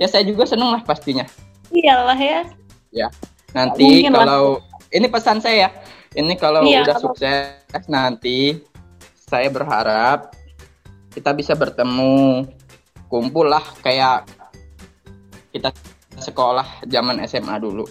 ya 0.00 0.08
saya 0.08 0.24
juga 0.24 0.48
seneng 0.48 0.72
lah 0.72 0.80
pastinya. 0.80 1.28
Iyalah 1.68 2.16
ya. 2.16 3.08
Nanti 3.52 3.84
Mungkin 3.84 4.12
lah. 4.12 4.18
kalau 4.24 4.42
ini 4.88 5.06
pesan 5.12 5.38
saya, 5.44 5.68
ini 6.16 6.32
kalau 6.40 6.64
Iya, 6.64 6.88
udah 6.88 6.96
apa- 6.96 7.04
sukses 7.04 7.84
nanti 7.84 8.64
saya 9.28 9.52
berharap 9.52 10.32
kita 11.12 11.36
bisa 11.36 11.52
bertemu, 11.52 12.48
kumpul 13.12 13.48
lah 13.48 13.64
kayak 13.84 14.24
kita 15.50 15.72
sekolah 16.18 16.84
zaman 16.84 17.22
SMA 17.24 17.56
dulu. 17.58 17.84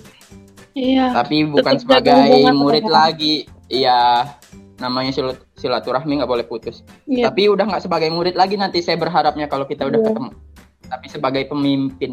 Iya. 0.77 1.09
Tapi 1.15 1.47
bukan 1.47 1.75
sebagai 1.81 2.13
murid 2.53 2.85
sama- 2.85 2.95
lagi. 3.09 3.35
Iya, 3.67 4.29
namanya 4.77 5.11
silat- 5.11 5.43
silaturahmi 5.57 6.21
nggak 6.21 6.29
boleh 6.29 6.45
putus. 6.45 6.85
Iya. 7.03 7.27
Tapi 7.33 7.49
udah 7.49 7.65
nggak 7.65 7.83
sebagai 7.83 8.09
murid 8.13 8.37
lagi 8.37 8.55
nanti 8.55 8.79
saya 8.79 8.95
berharapnya 8.95 9.49
kalau 9.49 9.65
kita 9.65 9.83
udah 9.83 9.99
Iya. 9.99 10.07
ketemu. 10.07 10.31
Tapi 10.87 11.05
sebagai 11.11 11.43
pemimpin, 11.49 12.11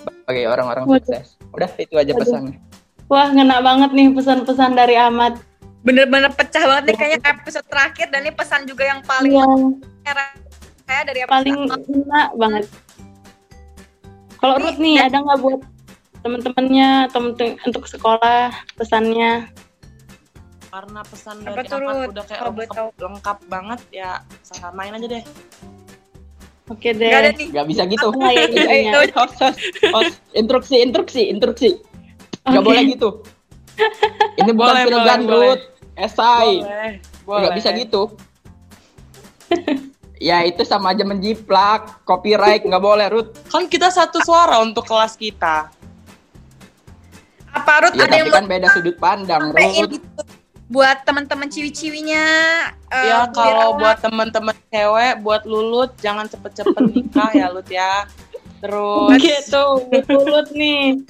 sebagai 0.00 0.44
orang-orang 0.48 0.84
sukses. 0.88 1.36
Udah 1.52 1.68
itu 1.76 1.94
aja 1.98 2.12
Waduh. 2.14 2.22
pesannya. 2.24 2.56
Wah, 3.04 3.28
ngena 3.28 3.60
banget 3.60 3.90
nih 3.92 4.08
pesan-pesan 4.16 4.72
dari 4.72 4.96
Ahmad. 4.96 5.36
Bener-bener 5.84 6.32
pecah 6.32 6.64
banget 6.64 6.84
nih 6.88 6.96
kayaknya 6.96 7.20
episode 7.36 7.66
terakhir 7.68 8.08
dan 8.08 8.24
ini 8.24 8.32
pesan 8.32 8.64
juga 8.64 8.88
yang 8.88 9.04
paling 9.04 9.36
Iya, 9.36 9.44
saya 10.88 11.02
dari 11.04 11.20
paling 11.28 11.68
ngena 11.68 12.32
banget. 12.32 12.64
Kalau 14.44 14.60
Ruth 14.60 14.76
nih, 14.76 15.00
ada 15.00 15.24
nggak 15.24 15.40
buat 15.40 15.60
temen-temennya 16.20 17.08
atau 17.08 17.32
untuk- 17.32 17.56
untuk 17.64 17.84
sekolah 17.88 18.52
pesannya? 18.76 19.48
karena 20.74 21.06
pesan 21.06 21.38
Apa 21.46 21.62
dari 21.62 21.70
Ahmad 21.70 21.86
Ruth? 21.86 22.10
udah 22.10 22.24
kayak 22.26 22.42
boleh 22.50 22.66
lengkap, 22.66 22.88
lengkap 22.98 23.38
banget 23.46 23.80
ya 23.94 24.10
samain 24.42 24.90
aja 24.90 25.06
deh 25.06 25.24
Oke 26.66 26.96
deh. 26.96 27.12
Gak 27.12 27.20
ada 27.20 27.30
nih. 27.36 27.46
Nggak 27.52 27.66
bisa 27.70 27.82
gitu. 27.86 28.08
Ya 28.18 29.04
host, 29.20 29.36
host, 29.38 29.60
host. 29.92 30.14
Instruksi, 30.32 30.80
instruksi, 30.80 31.22
instruksi. 31.28 31.70
Nggak 32.42 32.62
Oke. 32.64 32.68
boleh 32.72 32.82
gitu. 32.88 33.10
Ini 34.40 34.50
bukan 34.56 34.74
Boleh, 34.74 34.84
film 34.88 34.96
boleh, 34.98 35.08
Gandrut, 35.12 35.60
esai. 35.94 36.64
boleh 37.22 37.40
Nggak 37.44 37.54
bisa 37.60 37.68
gitu. 37.76 38.02
ya 40.22 40.42
itu 40.46 40.62
sama 40.62 40.94
aja 40.94 41.02
menjiplak, 41.02 42.04
copyright 42.06 42.62
nggak 42.62 42.82
boleh, 42.82 43.06
Ruth. 43.10 43.34
kan 43.50 43.66
kita 43.66 43.90
satu 43.90 44.22
suara 44.22 44.62
untuk 44.62 44.86
kelas 44.86 45.18
kita 45.18 45.70
Apa 47.54 47.86
Ruth 47.86 47.94
Ya 47.94 48.06
ada 48.06 48.18
tapi 48.18 48.18
yang 48.18 48.28
kan 48.34 48.46
beda 48.50 48.68
sudut 48.74 48.96
pandang, 48.98 49.54
Ruth. 49.54 49.94
gitu 49.94 50.22
buat 50.64 51.04
teman-teman 51.04 51.52
ciwi-ciwinya 51.52 52.24
eh, 52.88 53.04
ya 53.04 53.28
biar 53.28 53.36
kalau 53.36 53.76
buat 53.76 54.00
teman-teman 54.00 54.56
cewek 54.72 55.20
buat 55.20 55.44
lulut 55.44 55.92
jangan 56.00 56.24
cepet-cepet 56.24 56.82
nikah 56.88 57.30
ya 57.36 57.46
lut 57.52 57.68
ya 57.68 58.08
terus 58.64 59.12
Oke 59.12 59.34
tuh, 59.52 59.84
mulut 60.08 60.48
nih. 60.56 61.04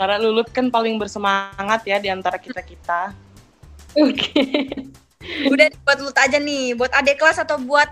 karena 0.00 0.16
lulut 0.18 0.48
kan 0.50 0.72
paling 0.72 0.96
bersemangat 0.96 1.84
ya 1.84 2.00
di 2.00 2.08
antara 2.08 2.40
kita 2.40 2.64
kita 2.64 3.12
Oke. 3.92 4.88
Udah 5.44 5.66
buat 5.82 5.98
Ruth 5.98 6.18
aja 6.18 6.36
nih 6.36 6.74
buat 6.74 6.90
adik 6.92 7.16
kelas 7.16 7.38
atau 7.38 7.58
buat 7.58 7.86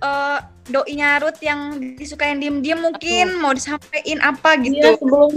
eh 0.00 0.38
doinya 0.66 1.18
Ruth 1.18 1.40
yang 1.40 1.60
disukain 1.96 2.38
diem-diem 2.38 2.78
mungkin 2.78 3.36
mau 3.36 3.50
disampaikan 3.50 4.18
apa 4.22 4.54
Iya, 4.54 4.62
gitu 4.62 4.88
sebelum 4.98 5.30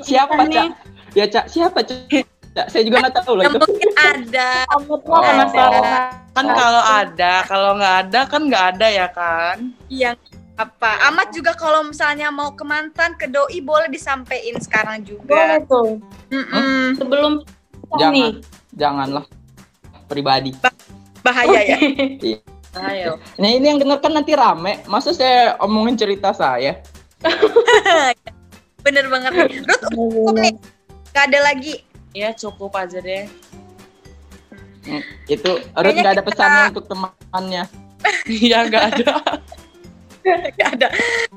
Siapa, 0.00 0.44
nih. 0.44 0.54
Cak? 0.54 0.70
Ya, 1.14 1.24
Cak, 1.26 1.44
siapa, 1.48 1.78
Cak? 1.80 2.22
Cak, 2.52 2.66
saya 2.68 2.82
juga 2.82 3.02
nggak 3.02 3.16
tahu 3.16 3.34
lah 3.34 3.44
itu. 3.44 3.58
mungkin 3.58 3.90
ada 3.96 4.48
Oh. 4.70 4.98
penasaran. 5.00 6.10
kan 6.30 6.46
kalau 6.48 6.82
ada 6.84 7.32
kalau 7.44 7.70
nggak 7.74 7.94
ada 8.04 8.20
kan 8.26 8.42
nggak 8.44 8.64
ada 8.74 8.86
ya 8.88 9.06
kan 9.08 9.56
yang 9.88 10.14
apa 10.54 10.90
amat 11.10 11.30
juga 11.30 11.50
kalau 11.52 11.82
misalnya 11.82 12.30
mau 12.30 12.54
ke 12.54 12.62
mantan 12.62 13.14
ke 13.14 13.26
doi 13.26 13.58
boleh 13.58 13.90
disampaikan 13.90 14.54
sekarang 14.60 15.02
Boleh 15.02 15.58
juga 15.58 15.66
tuh. 15.66 15.98
Mm-mm. 16.30 16.94
Sebelum 16.94 17.32
Jangan. 17.92 18.12
nih. 18.12 18.30
Janganlah 18.72 19.24
pribadi. 20.06 20.52
bahaya 21.20 21.60
ya 21.64 21.78
ayo 22.90 23.16
Nah, 23.38 23.48
ini 23.48 23.64
yang 23.64 23.78
denger 23.78 24.02
kan 24.02 24.12
nanti 24.12 24.34
rame. 24.34 24.82
Masa 24.84 25.14
saya 25.14 25.54
omongin 25.58 25.94
cerita 25.94 26.34
saya? 26.34 26.82
bener 28.84 29.08
banget. 29.08 29.32
Ruth 29.64 29.84
cukup 29.88 30.34
nih 30.36 30.52
gak 31.10 31.30
ada 31.30 31.38
lagi 31.46 31.80
ya 32.10 32.30
cukup 32.30 32.74
aja 32.74 32.98
deh 32.98 33.24
Hmm, 34.84 35.00
itu 35.24 35.48
Ruth 35.72 35.96
nggak 35.96 36.12
ada 36.12 36.20
pesannya 36.20 36.64
untuk 36.68 36.84
temannya. 36.84 37.64
Iya 38.28 38.68
nggak 38.68 38.84
ada. 38.92 39.12
Gak 40.52 40.68
ada. 40.76 40.88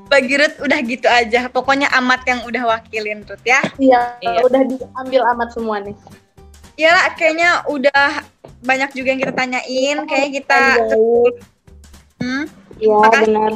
Bagi 0.04 0.36
Ruth 0.36 0.60
udah 0.60 0.78
gitu 0.84 1.08
aja. 1.08 1.48
Pokoknya 1.48 1.88
amat 1.96 2.28
yang 2.28 2.44
udah 2.44 2.68
wakilin 2.68 3.24
Ruth 3.24 3.40
ya. 3.44 3.64
Iya, 3.80 4.20
Iya. 4.20 4.44
udah 4.44 4.62
diambil 4.68 5.22
amat 5.32 5.48
semua 5.56 5.80
nih. 5.80 5.96
Ya 6.78 6.94
lah, 6.94 7.10
kayaknya 7.12 7.50
udah 7.66 8.22
banyak 8.60 8.90
juga 8.92 9.08
yang 9.10 9.20
kita 9.20 9.34
tanyain. 9.34 9.96
Kayaknya 10.06 10.30
kita 10.32 10.58
Baik. 10.86 11.34
hmm, 12.18 12.44
Iya, 12.78 12.94
Makasih. 12.96 13.22
benar. 13.26 13.52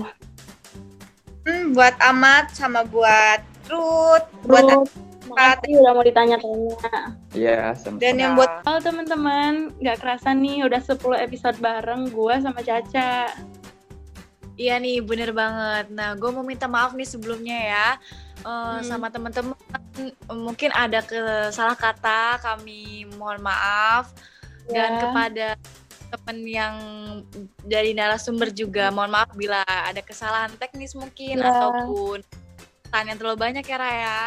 hmm, 1.42 1.64
buat 1.72 1.94
amat 2.12 2.44
sama 2.52 2.82
buat 2.82 3.40
Ruth, 3.66 4.26
buat 4.44 4.62
Terus, 4.64 4.90
makasih 5.24 5.72
udah 5.78 5.92
mau 5.92 6.02
ditanya-tanya. 6.02 6.74
Iya, 7.32 7.60
sama. 7.74 7.96
dan 7.96 8.14
yang 8.16 8.34
buat 8.34 8.50
Halo 8.60 8.78
teman-teman, 8.80 9.52
nggak 9.78 9.98
kerasa 9.98 10.30
nih 10.32 10.62
udah 10.62 10.78
10 10.78 10.98
episode 11.16 11.56
bareng 11.58 12.10
gua 12.10 12.38
sama 12.38 12.58
Caca. 12.60 13.30
Iya 14.52 14.76
nih, 14.76 15.00
bener 15.00 15.30
banget. 15.30 15.88
Nah, 15.88 16.12
gue 16.12 16.28
mau 16.28 16.42
minta 16.42 16.68
maaf 16.68 16.92
nih 16.92 17.08
sebelumnya 17.08 17.56
ya. 17.56 17.88
Eh, 18.36 18.44
Hmm. 18.44 18.82
Sama 18.84 19.06
teman-teman, 19.08 19.56
mungkin 20.28 20.70
ada 20.72 21.00
salah 21.52 21.76
kata, 21.76 22.40
kami 22.40 23.06
mohon 23.18 23.42
maaf. 23.42 24.12
Dan 24.70 24.90
Ya. 24.94 25.00
kepada 25.02 25.46
teman 26.12 26.38
yang 26.44 26.74
dari 27.64 27.96
narasumber 27.96 28.52
juga, 28.52 28.92
mohon 28.92 29.10
maaf 29.10 29.32
bila 29.34 29.64
ada 29.64 29.98
kesalahan 30.04 30.52
teknis 30.60 30.92
mungkin, 30.94 31.40
Ya. 31.40 31.48
ataupun 31.50 32.20
tanya 32.92 33.16
terlalu 33.16 33.38
banyak 33.40 33.64
ya 33.64 33.78
Raya. 33.80 34.20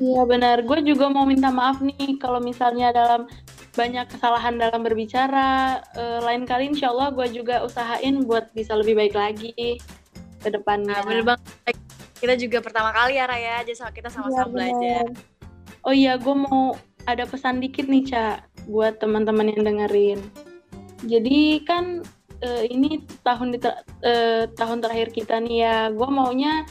Iya 0.00 0.22
benar, 0.24 0.64
gue 0.64 0.78
juga 0.84 1.08
mau 1.08 1.24
minta 1.28 1.52
maaf 1.52 1.80
nih 1.80 2.16
kalau 2.20 2.40
misalnya 2.40 2.92
dalam 2.92 3.28
banyak 3.72 4.04
kesalahan 4.08 4.60
dalam 4.60 4.84
berbicara. 4.84 5.80
Eh, 5.96 6.20
lain 6.20 6.44
kali 6.44 6.72
insya 6.72 6.92
Allah 6.92 7.12
gue 7.12 7.28
juga 7.32 7.64
usahain 7.64 8.24
buat 8.24 8.52
bisa 8.52 8.76
lebih 8.76 8.96
baik 9.00 9.14
lagi 9.16 9.80
ke 10.42 10.48
depannya. 10.48 11.00
Nah, 11.00 11.04
bener 11.04 11.24
banget. 11.24 11.76
Kita 12.22 12.38
juga 12.38 12.62
pertama 12.62 12.94
kali 12.94 13.18
ya 13.18 13.26
Raya, 13.26 13.66
jadi 13.66 13.74
sama- 13.74 13.90
kita 13.90 14.06
sama-sama 14.06 14.46
belajar. 14.54 15.10
benar. 15.10 15.82
Oh 15.82 15.90
iya, 15.90 16.14
gue 16.14 16.34
mau 16.38 16.78
ada 17.10 17.26
pesan 17.26 17.58
dikit 17.58 17.90
nih, 17.90 18.06
Ca, 18.06 18.46
buat 18.70 19.02
teman-teman 19.02 19.50
yang 19.50 19.66
dengerin. 19.66 20.22
Jadi 21.02 21.66
kan 21.66 22.06
eh, 22.38 22.70
ini 22.70 23.02
tahun 23.26 23.54
di 23.54 23.58
eh, 24.06 24.46
tahun 24.54 24.78
terakhir 24.78 25.10
kita 25.10 25.42
nih 25.42 25.66
ya. 25.66 25.78
Gue 25.90 26.06
maunya 26.06 26.62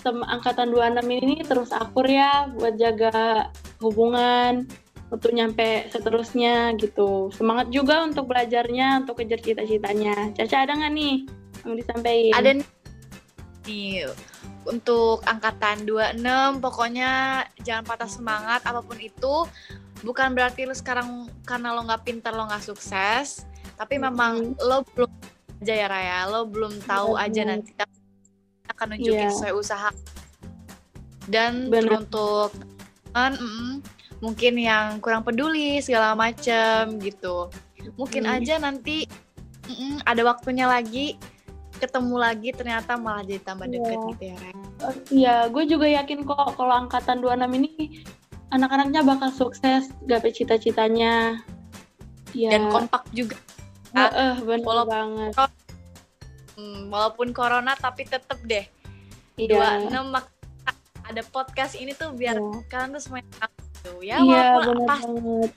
tem 0.00 0.24
angkatan 0.24 0.72
26 0.72 1.04
ini 1.04 1.36
terus 1.44 1.68
akur 1.68 2.08
ya 2.08 2.48
buat 2.56 2.80
jaga 2.80 3.52
hubungan 3.84 4.64
untuk 5.12 5.32
nyampe 5.36 5.88
seterusnya 5.92 6.76
gitu. 6.80 7.28
Semangat 7.36 7.68
juga 7.72 8.04
untuk 8.04 8.28
belajarnya, 8.28 9.04
untuk 9.04 9.20
kejar 9.20 9.40
cita-citanya. 9.40 10.32
Caca 10.36 10.56
ada 10.64 10.72
nggak 10.76 10.92
nih 10.96 11.16
yang 11.64 11.74
disampaikan? 11.76 12.36
Ada 12.36 12.50
nih, 12.56 12.64
nih 13.68 14.08
untuk 14.64 15.20
angkatan 15.22 15.84
26 15.84 16.24
pokoknya 16.58 17.10
jangan 17.60 17.84
patah 17.84 18.08
semangat 18.08 18.64
apa 18.64 18.80
pun 18.80 18.96
itu 18.96 19.44
bukan 20.00 20.32
berarti 20.32 20.64
lo 20.64 20.72
sekarang 20.72 21.28
karena 21.44 21.76
lo 21.76 21.84
nggak 21.84 22.02
pintar 22.02 22.32
lo 22.32 22.48
nggak 22.48 22.64
sukses 22.64 23.44
tapi 23.76 24.00
memang 24.00 24.56
lo 24.58 24.82
belum 24.96 25.10
aja 25.60 25.74
ya 25.74 25.86
Raya 25.86 26.18
lo 26.26 26.46
belum 26.46 26.80
tahu 26.82 27.14
Iya, 27.14 27.24
aja 27.28 27.40
benar. 27.44 27.50
nanti 27.54 27.70
tapi 27.74 27.96
akan 28.68 28.86
nunjukin 28.94 29.20
Iya. 29.20 29.30
sesuai 29.34 29.54
usaha 29.54 29.90
dan 31.28 31.68
Benar. 31.68 32.00
untuk 32.04 32.56
teman, 33.10 33.32
mm, 33.36 33.72
mungkin 34.18 34.54
yang 34.56 34.86
kurang 34.98 35.22
peduli 35.22 35.78
segala 35.78 36.14
macem 36.14 36.96
gitu 36.98 37.50
mungkin 37.94 38.26
Hmm. 38.26 38.34
aja 38.38 38.54
nanti 38.58 39.06
mm, 39.66 40.02
ada 40.02 40.22
waktunya 40.24 40.66
lagi 40.66 41.14
ketemu 41.78 42.14
lagi 42.14 42.50
ternyata 42.50 42.94
malah 42.94 43.22
jadi 43.22 43.40
tambah 43.40 43.66
deket 43.66 43.94
Iya. 43.94 44.08
gitu 44.08 44.22
ya 44.24 44.36
Raya. 44.36 44.54
Oh, 44.78 44.92
Iya, 45.08 45.34
gue 45.48 45.64
juga 45.66 45.86
yakin 45.88 46.18
kok 46.22 46.52
kalau 46.52 46.74
angkatan 46.76 47.18
26 47.18 47.50
ini 47.56 47.70
anak-anaknya 48.48 49.00
bakal 49.02 49.30
sukses 49.30 49.88
gapai 50.02 50.30
cita-citanya. 50.30 51.38
Iya. 52.30 52.50
dan 52.50 52.62
kompak 52.68 53.08
juga 53.10 53.40
Heeh, 53.90 54.36
bener 54.38 54.60
Walaupun- 54.62 54.92
banget. 54.92 55.32
Hmm, 56.52 56.80
walaupun 56.88 57.32
corona 57.32 57.72
tapi 57.72 58.04
tetep 58.04 58.36
deh 58.42 58.68
Iya. 59.36 59.88
26 59.88 60.12
mak- 60.12 60.34
ada 61.02 61.22
podcast 61.24 61.72
ini 61.72 61.94
tuh 61.94 62.12
biar 62.12 62.36
Iya. 62.36 62.68
kalian 62.68 62.90
tuh 62.92 63.00
semuanya 63.00 63.48
tahu 63.80 64.02
ya 64.02 64.18
Iya, 64.18 64.42
walaupun 64.52 64.76
pas 64.84 65.00
banget. 65.00 65.50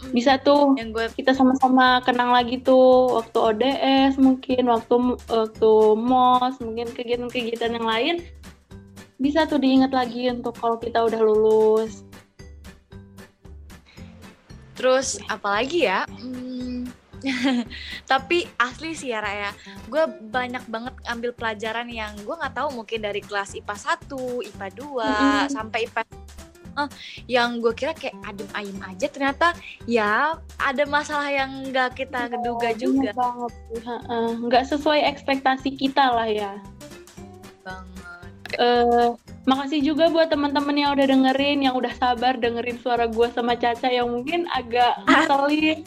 Mm, 0.00 0.12
Bisa 0.16 0.40
tuh 0.40 0.74
yang 0.80 0.90
gue 0.90 1.06
kita 1.12 1.36
sama-sama 1.36 2.00
kenang 2.02 2.32
lagi 2.32 2.60
tuh 2.60 3.20
waktu 3.20 3.38
ODS 3.38 4.16
mungkin 4.16 4.68
waktu 4.68 4.94
waktu 5.28 5.70
MOS 5.96 6.60
mungkin 6.64 6.88
kegiatan-kegiatan 6.96 7.76
yang 7.76 7.86
lain 7.86 8.16
bisa 9.20 9.44
tuh 9.44 9.60
diingat 9.60 9.92
lagi 9.92 10.32
untuk 10.32 10.56
kalau 10.56 10.80
kita 10.80 11.04
udah 11.04 11.20
lulus. 11.20 12.08
terus 14.80 15.20
apalagi 15.28 15.84
ya 15.84 16.08
Hmm, 16.08 16.88
tapi 18.10 18.48
asli 18.56 18.96
sih 18.96 19.12
ya 19.12 19.20
Raya 19.20 19.52
gue 19.92 20.04
banyak 20.32 20.64
banget 20.72 20.96
ambil 21.04 21.36
pelajaran 21.36 21.84
yang 21.92 22.16
gue 22.16 22.32
nggak 22.32 22.56
tahu 22.56 22.72
mungkin 22.72 23.04
dari 23.04 23.20
kelas 23.20 23.52
IPA 23.60 23.76
1, 24.08 24.48
IPA 24.56 24.68
2 24.72 24.80
Mm-mm. 24.80 25.52
sampai 25.52 25.84
IPA 25.84 26.00
eh, 26.76 26.88
yang 27.26 27.58
gue 27.58 27.72
kira 27.72 27.90
kayak 27.92 28.14
adem 28.22 28.48
ayem 28.52 28.78
aja 28.82 29.06
ternyata 29.06 29.46
ya 29.84 30.34
ada 30.56 30.84
masalah 30.84 31.26
yang 31.26 31.66
nggak 31.66 31.96
kita 31.96 32.28
keduga 32.28 32.70
Iya, 32.70 32.78
juga 32.78 33.10
bener 33.10 33.16
banget. 33.16 33.52
Nggak 34.40 34.64
sesuai 34.68 35.00
ekspektasi 35.08 35.70
kita 35.74 36.04
lah 36.10 36.28
ya. 36.28 36.52
banget 37.60 37.98
eh 38.58 39.08
makasih 39.46 39.80
juga 39.80 40.10
buat 40.10 40.28
teman-teman 40.28 40.74
yang 40.74 40.90
udah 40.92 41.06
dengerin, 41.06 41.64
yang 41.64 41.74
udah 41.74 41.94
sabar 41.96 42.36
dengerin 42.36 42.76
suara 42.78 43.06
gue 43.06 43.26
sama 43.30 43.54
Caca 43.54 43.88
yang 43.88 44.10
mungkin 44.10 44.44
agak 44.50 45.00
ngeselin 45.06 45.78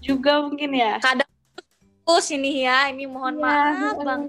juga 0.00 0.44
mungkin 0.44 0.70
ya. 0.72 0.96
terus 2.00 2.26
ini 2.30 2.64
ya 2.64 2.88
ini 2.88 3.06
mohon 3.06 3.36
Iya, 3.36 3.44
maaf 3.44 3.96
bang 4.00 4.22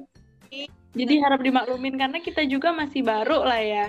Jadi 0.91 1.24
harap 1.24 1.39
dimaklumin 1.39 1.95
karena 1.95 2.19
kita 2.19 2.43
juga 2.43 2.76
masih 2.76 3.00
baru 3.00 3.47
lah 3.47 3.63
ya. 3.63 3.86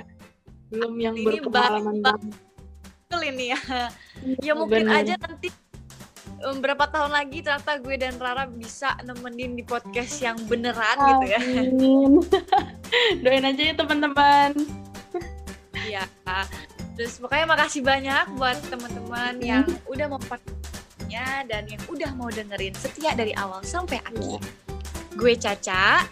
Belum 0.72 0.92
yang 0.96 1.14
Ini 1.14 1.24
berpengalaman 1.44 2.00
banget. 2.00 2.32
ini 3.22 3.52
ya 3.52 3.60
ya 3.60 3.86
Iya, 4.40 4.52
mungkin 4.56 4.88
bener. 4.88 5.04
aja 5.04 5.14
nanti 5.20 5.52
um, 6.42 6.58
berapa 6.58 6.88
tahun 6.88 7.12
lagi 7.12 7.44
ternyata 7.44 7.76
gue 7.78 7.94
dan 8.00 8.16
Rara 8.16 8.48
bisa 8.48 8.96
nemenin 9.04 9.52
di 9.52 9.62
podcast 9.62 10.16
yang 10.18 10.40
beneran 10.48 10.96
gitu 10.96 11.26
ya 11.28 11.40
Amin. 11.44 12.12
Doain 13.22 13.44
aja 13.44 13.62
ya 13.62 13.74
teman-teman. 13.76 14.52
Iya. 15.76 16.04
Terus 16.92 17.16
pokoknya 17.16 17.46
makasih 17.48 17.80
banyak 17.80 18.24
buat 18.36 18.56
teman-teman 18.68 19.34
yang 19.40 19.64
udah 19.88 20.06
mau 20.08 20.20
partnya 20.20 21.44
dan 21.44 21.68
yang 21.68 21.80
udah 21.88 22.10
mau 22.16 22.28
dengerin 22.28 22.72
setia 22.76 23.12
dari 23.12 23.32
awal 23.32 23.60
sampai 23.60 24.00
akhir. 24.02 24.40
Gue 25.16 25.36
Caca. 25.36 26.04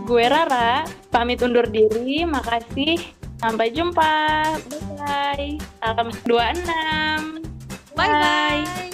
Gue 0.00 0.24
Rara, 0.24 0.84
pamit 1.12 1.40
undur 1.40 1.68
diri. 1.68 2.24
Makasih. 2.24 3.19
Sampai 3.40 3.72
jumpa. 3.72 4.12
Bye-bye. 4.68 5.56
Salam 5.80 6.08
26. 6.28 7.48
Bye 7.96 8.12
bye. 8.12 8.92